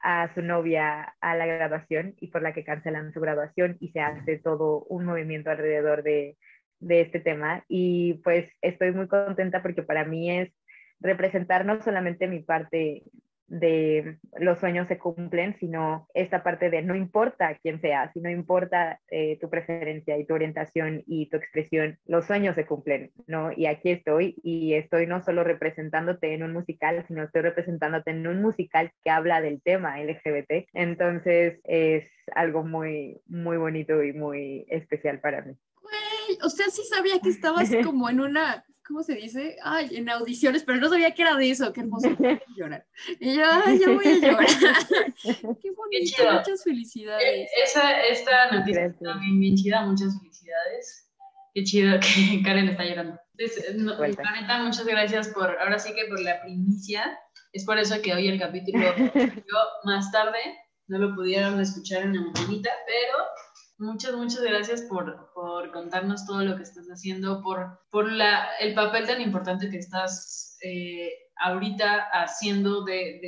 a 0.00 0.34
su 0.34 0.42
novia 0.42 1.14
a 1.20 1.36
la 1.36 1.46
graduación 1.46 2.14
y 2.20 2.28
por 2.28 2.42
la 2.42 2.52
que 2.52 2.64
cancelan 2.64 3.12
su 3.12 3.20
graduación 3.20 3.76
y 3.80 3.90
se 3.90 4.00
hace 4.00 4.38
todo 4.38 4.84
un 4.84 5.04
movimiento 5.04 5.50
alrededor 5.50 6.02
de, 6.02 6.36
de 6.80 7.00
este 7.00 7.20
tema. 7.20 7.64
Y 7.68 8.14
pues 8.24 8.50
estoy 8.62 8.92
muy 8.92 9.08
contenta 9.08 9.62
porque 9.62 9.82
para 9.82 10.04
mí 10.04 10.30
es 10.30 10.52
representar 11.00 11.64
no 11.64 11.80
solamente 11.82 12.26
mi 12.26 12.40
parte 12.40 13.02
de 13.48 14.18
los 14.38 14.58
sueños 14.58 14.88
se 14.88 14.98
cumplen, 14.98 15.56
sino 15.58 16.06
esta 16.14 16.42
parte 16.42 16.70
de 16.70 16.82
no 16.82 16.94
importa 16.94 17.58
quién 17.62 17.80
seas, 17.80 18.10
no 18.14 18.30
importa 18.30 19.00
eh, 19.10 19.38
tu 19.40 19.48
preferencia 19.48 20.18
y 20.18 20.24
tu 20.24 20.34
orientación 20.34 21.02
y 21.06 21.28
tu 21.30 21.36
expresión, 21.36 21.98
los 22.06 22.26
sueños 22.26 22.54
se 22.54 22.66
cumplen, 22.66 23.10
¿no? 23.26 23.50
Y 23.52 23.66
aquí 23.66 23.90
estoy 23.90 24.36
y 24.42 24.74
estoy 24.74 25.06
no 25.06 25.22
solo 25.22 25.44
representándote 25.44 26.34
en 26.34 26.42
un 26.42 26.52
musical, 26.52 27.04
sino 27.08 27.22
estoy 27.22 27.42
representándote 27.42 28.10
en 28.10 28.26
un 28.26 28.42
musical 28.42 28.92
que 29.02 29.10
habla 29.10 29.40
del 29.40 29.62
tema 29.62 29.98
LGBT. 30.02 30.68
Entonces 30.74 31.60
es 31.64 32.08
algo 32.34 32.64
muy, 32.64 33.20
muy 33.26 33.56
bonito 33.56 34.02
y 34.02 34.12
muy 34.12 34.66
especial 34.68 35.20
para 35.20 35.42
mí. 35.42 35.54
Güey, 35.80 36.38
o 36.44 36.50
sea, 36.50 36.66
sí 36.66 36.82
sabía 36.84 37.18
que 37.20 37.30
estabas 37.30 37.70
como 37.84 38.10
en 38.10 38.20
una 38.20 38.64
¿cómo 38.88 39.02
se 39.02 39.14
dice? 39.14 39.56
Ay, 39.62 39.90
en 39.92 40.08
audiciones, 40.08 40.64
pero 40.64 40.78
no 40.78 40.88
sabía 40.88 41.14
que 41.14 41.22
era 41.22 41.36
de 41.36 41.50
eso, 41.50 41.72
qué 41.72 41.82
hermoso 41.82 42.08
llorar. 42.56 42.86
Y 43.20 43.36
yo, 43.36 43.42
ay, 43.44 43.78
ya 43.78 43.90
voy 43.90 44.06
a 44.06 44.14
llorar. 44.14 44.46
qué 45.62 45.70
bonito, 45.70 46.32
muchas 46.32 46.64
felicidades. 46.64 47.22
Eh, 47.22 47.46
esa, 47.64 48.02
esta 48.06 48.50
noticia 48.50 48.96
también 49.00 49.38
bien 49.38 49.56
chida, 49.56 49.84
muchas 49.84 50.18
felicidades. 50.18 51.06
Qué 51.54 51.64
chido 51.64 52.00
que 52.00 52.42
Karen 52.44 52.68
está 52.68 52.84
llorando. 52.84 53.20
Entonces, 53.36 53.76
no, 53.76 53.94
muchas 54.64 54.86
gracias 54.86 55.28
por, 55.28 55.56
ahora 55.60 55.78
sí 55.78 55.94
que 55.94 56.06
por 56.06 56.20
la 56.20 56.40
primicia. 56.40 57.18
Es 57.52 57.64
por 57.64 57.78
eso 57.78 58.00
que 58.02 58.14
hoy 58.14 58.28
el 58.28 58.38
capítulo 58.38 58.94
yo 58.96 59.58
más 59.84 60.10
tarde, 60.10 60.38
no 60.86 60.98
lo 60.98 61.14
pudieron 61.14 61.60
escuchar 61.60 62.02
en 62.02 62.14
la 62.14 62.22
mañanita, 62.22 62.70
pero 62.86 63.24
Muchas, 63.78 64.14
muchas 64.14 64.42
gracias 64.42 64.82
por, 64.82 65.30
por 65.32 65.70
contarnos 65.70 66.26
todo 66.26 66.42
lo 66.42 66.56
que 66.56 66.64
estás 66.64 66.88
haciendo, 66.88 67.40
por, 67.42 67.78
por 67.90 68.10
la, 68.10 68.48
el 68.58 68.74
papel 68.74 69.06
tan 69.06 69.20
importante 69.20 69.70
que 69.70 69.78
estás 69.78 70.58
eh, 70.62 71.12
ahorita 71.36 72.08
haciendo 72.12 72.84
de, 72.84 73.20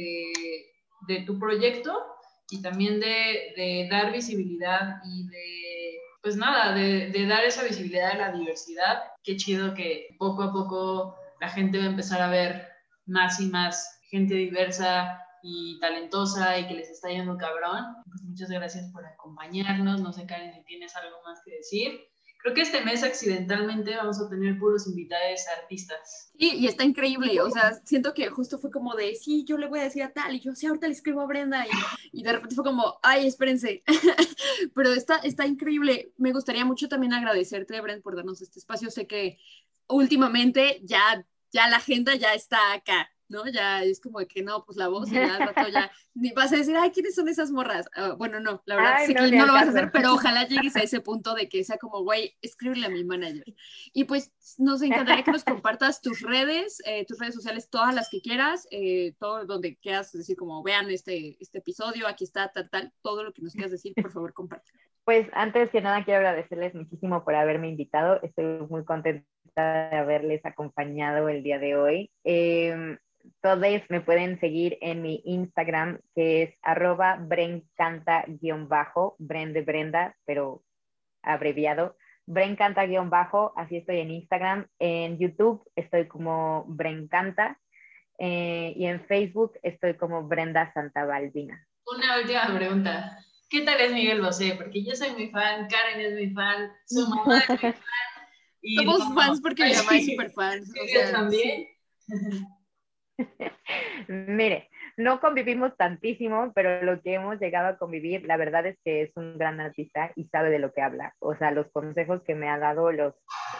de, 1.06 1.20
tu 1.24 1.38
proyecto 1.38 2.04
y 2.50 2.60
también 2.62 2.98
de, 2.98 3.52
de, 3.56 3.88
dar 3.90 4.12
visibilidad 4.12 4.96
y 5.04 5.28
de, 5.28 5.98
pues 6.20 6.36
nada, 6.36 6.74
de, 6.74 7.10
de 7.10 7.26
dar 7.26 7.44
esa 7.44 7.62
visibilidad 7.62 8.10
a 8.10 8.16
la 8.16 8.32
diversidad. 8.32 9.04
Qué 9.22 9.36
chido 9.36 9.72
que 9.72 10.08
poco 10.18 10.42
a 10.42 10.52
poco 10.52 11.16
la 11.40 11.48
gente 11.48 11.78
va 11.78 11.84
a 11.84 11.90
empezar 11.90 12.20
a 12.22 12.30
ver 12.30 12.66
más 13.06 13.40
y 13.40 13.46
más 13.46 14.00
gente 14.10 14.34
diversa 14.34 15.20
y 15.42 15.78
talentosa 15.80 16.58
y 16.58 16.68
que 16.68 16.74
les 16.74 16.90
está 16.90 17.08
yendo 17.08 17.36
cabrón. 17.36 17.96
Pues 18.06 18.22
muchas 18.22 18.50
gracias 18.50 18.90
por 18.92 19.04
acompañarnos. 19.04 20.00
No 20.00 20.12
sé, 20.12 20.26
Karen, 20.26 20.54
si 20.54 20.62
tienes 20.64 20.94
algo 20.96 21.16
más 21.24 21.40
que 21.44 21.56
decir. 21.56 22.00
Creo 22.42 22.54
que 22.54 22.62
este 22.62 22.80
mes 22.82 23.02
accidentalmente 23.02 23.94
vamos 23.96 24.18
a 24.18 24.28
tener 24.30 24.58
puros 24.58 24.86
invitados 24.86 25.40
artistas. 25.60 26.32
Sí, 26.38 26.52
y 26.56 26.66
está 26.66 26.84
increíble. 26.84 27.38
O 27.42 27.50
sea, 27.50 27.74
siento 27.84 28.14
que 28.14 28.30
justo 28.30 28.58
fue 28.58 28.70
como 28.70 28.94
de, 28.94 29.14
sí, 29.14 29.44
yo 29.44 29.58
le 29.58 29.68
voy 29.68 29.80
a 29.80 29.84
decir 29.84 30.02
a 30.02 30.12
tal, 30.12 30.34
y 30.34 30.40
yo, 30.40 30.54
sí, 30.54 30.66
ahorita 30.66 30.86
le 30.86 30.94
escribo 30.94 31.20
a 31.20 31.26
Brenda, 31.26 31.66
y, 31.66 32.18
y 32.18 32.22
de 32.22 32.32
repente 32.32 32.54
fue 32.54 32.64
como, 32.64 32.98
ay, 33.02 33.26
espérense. 33.26 33.82
Pero 34.74 34.94
está, 34.94 35.16
está 35.16 35.46
increíble. 35.46 36.14
Me 36.16 36.32
gustaría 36.32 36.64
mucho 36.64 36.88
también 36.88 37.12
agradecerte, 37.12 37.78
Brenda, 37.82 38.02
por 38.02 38.16
darnos 38.16 38.40
este 38.40 38.58
espacio. 38.58 38.90
Sé 38.90 39.06
que 39.06 39.38
últimamente 39.86 40.80
ya, 40.82 41.26
ya 41.52 41.68
la 41.68 41.76
agenda 41.76 42.14
ya 42.14 42.32
está 42.32 42.72
acá. 42.72 43.10
¿No? 43.30 43.46
Ya 43.48 43.82
es 43.82 44.00
como 44.00 44.18
de 44.18 44.26
que 44.26 44.42
no, 44.42 44.64
pues 44.64 44.76
la 44.76 44.88
voz 44.88 45.10
y 45.10 45.14
ya 45.14 45.38
rato 45.38 45.68
ya 45.68 45.90
ni 46.14 46.32
vas 46.32 46.52
a 46.52 46.56
decir, 46.56 46.76
ay, 46.76 46.90
¿quiénes 46.90 47.14
son 47.14 47.28
esas 47.28 47.50
morras? 47.50 47.88
Uh, 47.96 48.16
bueno, 48.16 48.40
no, 48.40 48.62
la 48.66 48.76
verdad 48.76 48.96
sí 49.06 49.14
no, 49.14 49.28
que 49.28 49.36
no 49.36 49.46
lo 49.46 49.52
vas 49.52 49.66
a 49.66 49.70
hacer, 49.70 49.90
pero 49.92 50.12
ojalá 50.14 50.44
llegues 50.48 50.76
a 50.76 50.82
ese 50.82 51.00
punto 51.00 51.34
de 51.34 51.48
que 51.48 51.64
sea 51.64 51.78
como, 51.78 52.02
güey, 52.02 52.36
escríbele 52.42 52.86
a 52.86 52.90
mi 52.90 53.04
manager. 53.04 53.44
Y 53.92 54.04
pues 54.04 54.32
nos 54.58 54.82
encantaría 54.82 55.24
que 55.24 55.32
nos 55.32 55.44
compartas 55.44 56.00
tus 56.00 56.20
redes, 56.20 56.82
eh, 56.84 57.06
tus 57.06 57.18
redes 57.18 57.34
sociales, 57.34 57.70
todas 57.70 57.94
las 57.94 58.10
que 58.10 58.20
quieras, 58.20 58.66
eh, 58.70 59.14
todo 59.18 59.46
donde 59.46 59.76
quieras 59.76 60.12
decir 60.12 60.36
como, 60.36 60.62
vean 60.62 60.90
este, 60.90 61.36
este 61.40 61.58
episodio, 61.58 62.06
aquí 62.06 62.24
está, 62.24 62.50
tal, 62.52 62.68
tal, 62.68 62.92
todo 63.02 63.24
lo 63.24 63.32
que 63.32 63.42
nos 63.42 63.52
quieras 63.52 63.70
decir, 63.70 63.94
por 63.94 64.10
favor, 64.10 64.32
comparte. 64.32 64.70
Pues 65.04 65.28
antes 65.32 65.70
que 65.70 65.80
nada 65.80 66.04
quiero 66.04 66.18
agradecerles 66.18 66.74
muchísimo 66.74 67.24
por 67.24 67.34
haberme 67.34 67.68
invitado. 67.68 68.20
Estoy 68.22 68.44
muy 68.68 68.84
contenta 68.84 69.24
de 69.56 69.96
haberles 69.96 70.44
acompañado 70.44 71.28
el 71.28 71.42
día 71.42 71.58
de 71.58 71.76
hoy. 71.76 72.10
Eh, 72.24 72.98
todos 73.40 73.60
me 73.88 74.00
pueden 74.00 74.38
seguir 74.40 74.78
en 74.80 75.02
mi 75.02 75.22
Instagram, 75.24 76.00
que 76.14 76.42
es 76.42 76.54
arroba 76.62 77.16
brencanta-bajo, 77.16 79.16
Bren 79.18 79.52
de 79.52 79.62
Brenda, 79.62 80.16
pero 80.24 80.62
abreviado. 81.22 81.96
Brencanta-bajo, 82.26 83.52
así 83.56 83.76
estoy 83.76 84.00
en 84.00 84.10
Instagram. 84.10 84.66
En 84.78 85.18
YouTube 85.18 85.62
estoy 85.74 86.06
como 86.06 86.64
Brencanta. 86.68 87.58
Eh, 88.18 88.74
y 88.76 88.84
en 88.84 89.04
Facebook 89.06 89.58
estoy 89.62 89.96
como 89.96 90.24
Brenda 90.24 90.70
Santa 90.74 91.06
Balbina. 91.06 91.66
Una 91.86 92.18
última 92.18 92.54
pregunta. 92.54 93.18
¿Qué 93.48 93.62
tal 93.62 93.80
es 93.80 93.92
Miguel 93.92 94.20
Bosé? 94.20 94.54
Porque 94.56 94.84
yo 94.84 94.94
soy 94.94 95.12
muy 95.12 95.30
fan, 95.30 95.66
Karen 95.68 96.00
es 96.00 96.12
muy 96.12 96.30
fan, 96.30 96.70
su 96.86 97.08
mamá 97.08 97.38
es 97.38 97.48
muy 97.48 97.58
fan. 97.58 97.74
Y 98.62 98.76
Somos 98.76 99.14
fans 99.14 99.40
porque 99.40 99.64
mi 99.64 99.72
mamá 99.72 99.96
es 99.96 100.06
súper 100.10 100.30
fan. 100.32 100.60
O 100.60 100.86
sea, 100.86 101.12
también. 101.12 101.66
Mire, 104.08 104.68
no 104.96 105.20
convivimos 105.20 105.76
tantísimo, 105.76 106.52
pero 106.54 106.82
lo 106.82 107.00
que 107.00 107.14
hemos 107.14 107.38
llegado 107.40 107.68
a 107.68 107.78
convivir, 107.78 108.24
la 108.26 108.36
verdad 108.36 108.66
es 108.66 108.78
que 108.84 109.02
es 109.02 109.12
un 109.16 109.38
gran 109.38 109.60
artista 109.60 110.12
y 110.16 110.28
sabe 110.28 110.50
de 110.50 110.58
lo 110.58 110.72
que 110.72 110.82
habla. 110.82 111.14
O 111.20 111.34
sea, 111.34 111.50
los 111.50 111.70
consejos 111.70 112.22
que 112.22 112.34
me 112.34 112.48
ha 112.48 112.58
dado, 112.58 112.92
los, 112.92 113.14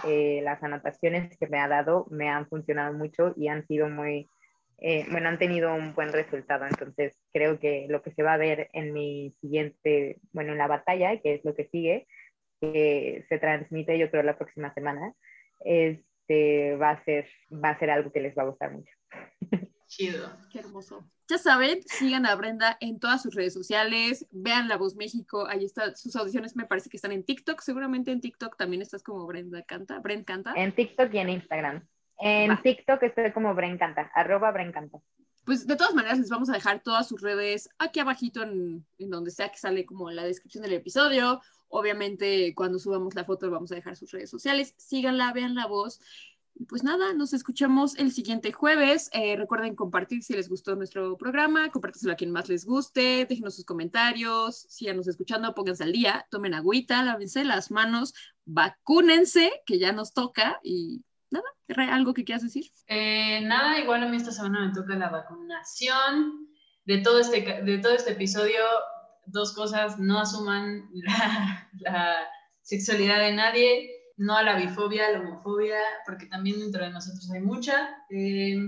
eh, 0.07 0.41
las 0.43 0.63
anotaciones 0.63 1.37
que 1.39 1.47
me 1.47 1.59
ha 1.59 1.69
dado, 1.69 2.07
me 2.11 2.29
han 2.29 2.49
funcionado 2.49 2.93
mucho 2.93 3.35
y 3.37 3.49
han 3.49 3.67
sido 3.67 3.89
muy, 3.89 4.31
eh, 4.79 5.07
bueno, 5.11 5.29
han 5.29 5.39
tenido 5.39 5.75
un 5.75 5.95
buen 5.95 6.13
resultado. 6.13 6.67
Entonces, 6.67 7.19
creo 7.33 7.59
que 7.59 7.87
lo 7.89 8.03
que 8.03 8.13
se 8.13 8.23
va 8.23 8.35
a 8.35 8.39
ver 8.39 8.69
en 8.73 8.93
mi 8.93 9.35
siguiente, 9.41 10.19
bueno, 10.33 10.53
en 10.53 10.59
la 10.59 10.67
batalla, 10.67 11.21
que 11.21 11.35
es 11.35 11.45
lo 11.45 11.55
que 11.55 11.69
sigue, 11.69 12.07
que 12.61 13.25
se 13.29 13.39
transmite 13.39 13.99
yo 13.99 14.11
creo 14.11 14.23
la 14.23 14.37
próxima 14.37 14.73
semana, 14.75 15.15
este, 15.61 16.77
va, 16.77 16.91
a 16.91 17.05
ser, 17.05 17.27
va 17.53 17.71
a 17.71 17.79
ser 17.79 17.91
algo 17.91 18.13
que 18.13 18.21
les 18.21 18.37
va 18.37 18.43
a 18.43 18.47
gustar 18.47 18.73
mucho. 18.73 19.00
Chido. 19.87 20.31
Qué 20.53 20.61
hermoso. 20.61 21.05
Ya 21.29 21.39
saben, 21.39 21.81
sigan 21.87 22.27
a 22.27 22.35
Brenda 22.35 22.77
en 22.81 22.99
todas 22.99 23.23
sus 23.23 23.35
redes 23.35 23.55
sociales, 23.55 24.27
vean 24.33 24.67
La 24.67 24.77
Voz 24.77 24.97
México, 24.97 25.47
ahí 25.47 25.65
está, 25.65 25.95
sus 25.95 26.17
audiciones 26.17 26.57
me 26.57 26.67
parece 26.67 26.91
que 26.91 26.97
están 26.97 27.13
en 27.13 27.25
TikTok, 27.25 27.61
seguramente 27.61 28.11
en 28.11 28.21
TikTok 28.21 28.57
también 28.57 28.83
estás 28.83 29.05
como 29.05 29.27
Brenda 29.27 29.63
Canta, 29.63 30.01
Brenda 30.01 30.25
Canta. 30.25 30.53
En 30.57 30.75
TikTok 30.75 31.15
y 31.15 31.19
en 31.19 31.29
Instagram. 31.29 31.87
En 32.21 32.61
TikTok 32.61 33.03
estoy 33.03 33.33
como 33.33 33.55
Bren 33.55 33.79
Canta, 33.79 34.11
arroba 34.15 34.51
Bren 34.51 34.73
Canta. 34.73 34.99
Pues 35.45 35.67
de 35.67 35.75
todas 35.77 35.95
maneras 35.95 36.19
les 36.19 36.29
vamos 36.29 36.51
a 36.51 36.53
dejar 36.53 36.83
todas 36.83 37.09
sus 37.09 37.23
redes 37.23 37.71
aquí 37.79 37.99
abajito 37.99 38.43
en, 38.43 38.85
en 38.99 39.11
donde 39.11 39.31
sea 39.31 39.49
que 39.49 39.57
sale 39.57 39.87
como 39.87 40.11
la 40.11 40.25
descripción 40.25 40.63
del 40.63 40.75
episodio. 40.75 41.41
Obviamente 41.69 42.55
cuando 42.55 42.79
subamos 42.79 43.15
la 43.15 43.25
foto 43.25 43.51
vamos 43.51 43.73
a 43.73 43.75
dejar 43.75 43.97
sus 43.97 44.11
redes 44.11 44.29
sociales. 44.29 44.75
Síganla, 44.77 45.33
vean 45.33 45.55
la 45.55 45.67
voz 45.67 46.01
pues 46.69 46.83
nada, 46.83 47.13
nos 47.15 47.33
escuchamos 47.33 47.97
el 47.99 48.13
siguiente 48.13 48.53
jueves. 48.53 49.09
Eh, 49.13 49.37
recuerden 49.37 49.75
compartir 49.75 50.23
si 50.23 50.35
les 50.35 50.49
gustó 50.49 50.77
nuestro 50.77 51.17
programa, 51.17 51.71
compártaselo 51.71 52.13
a 52.13 52.17
quien 52.17 52.31
más 52.31 52.49
les 52.49 52.65
guste, 52.65 53.27
déjenos 53.29 53.57
sus 53.57 53.65
comentarios, 53.65 54.67
síganos 54.69 55.09
escuchando, 55.09 55.55
pónganse 55.55 55.85
al 55.85 55.93
día, 55.93 56.27
tomen 56.31 56.55
agüita, 56.55 57.03
lávense 57.03 57.45
las 57.45 57.71
manos, 57.71 58.15
vacúnense, 58.45 59.51
que 59.65 59.79
ya 59.79 59.93
nos 59.93 60.13
toca 60.13 60.61
y 60.63 61.03
nada, 61.31 61.47
¿algo 61.93 62.15
que 62.15 62.25
quieras 62.25 62.43
decir? 62.43 62.71
Eh, 62.87 63.41
nada, 63.43 63.79
igual 63.79 64.03
a 64.03 64.09
mí 64.09 64.17
esta 64.17 64.33
semana 64.33 64.67
me 64.67 64.75
toca 64.75 64.97
la 64.97 65.09
vacunación. 65.09 66.49
De 66.85 66.99
todo 66.99 67.21
este, 67.21 67.63
de 67.63 67.79
todo 67.79 67.93
este 67.93 68.13
episodio, 68.13 68.63
dos 69.27 69.55
cosas, 69.55 69.99
no 69.99 70.19
asuman 70.19 70.89
la, 70.93 71.71
la 71.73 72.17
sexualidad 72.63 73.21
de 73.21 73.33
nadie 73.33 74.00
no 74.21 74.37
a 74.37 74.43
la 74.43 74.57
bifobia, 74.57 75.07
a 75.07 75.13
la 75.13 75.21
homofobia, 75.21 75.79
porque 76.05 76.27
también 76.27 76.61
dentro 76.61 76.85
de 76.85 76.91
nosotros 76.91 77.31
hay 77.33 77.41
mucha. 77.41 78.05
Eh, 78.11 78.59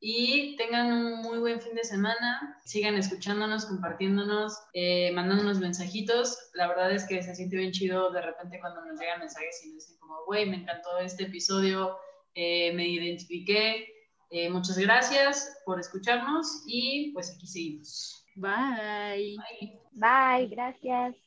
y 0.00 0.56
tengan 0.56 0.92
un 0.92 1.22
muy 1.22 1.38
buen 1.38 1.60
fin 1.60 1.76
de 1.76 1.84
semana, 1.84 2.60
sigan 2.64 2.96
escuchándonos, 2.96 3.66
compartiéndonos, 3.66 4.58
eh, 4.74 5.12
mandándonos 5.12 5.60
mensajitos. 5.60 6.36
La 6.54 6.66
verdad 6.66 6.90
es 6.90 7.06
que 7.06 7.22
se 7.22 7.32
siente 7.36 7.56
bien 7.56 7.70
chido 7.70 8.10
de 8.10 8.22
repente 8.22 8.58
cuando 8.58 8.84
nos 8.84 8.98
llegan 8.98 9.20
mensajes 9.20 9.64
y 9.64 9.68
nos 9.68 9.86
dicen 9.86 10.00
como, 10.00 10.24
güey, 10.26 10.50
me 10.50 10.56
encantó 10.56 10.98
este 10.98 11.24
episodio, 11.24 11.96
eh, 12.34 12.72
me 12.74 12.88
identifiqué. 12.88 13.86
muchas 14.50 14.78
gracias 14.78 15.60
por 15.64 15.78
escucharnos 15.78 16.64
y 16.66 17.12
pues 17.12 17.32
aquí 17.36 17.46
seguimos. 17.46 18.26
Bye. 18.34 19.36
Bye, 19.36 19.78
Bye 19.92 20.48
gracias. 20.48 21.14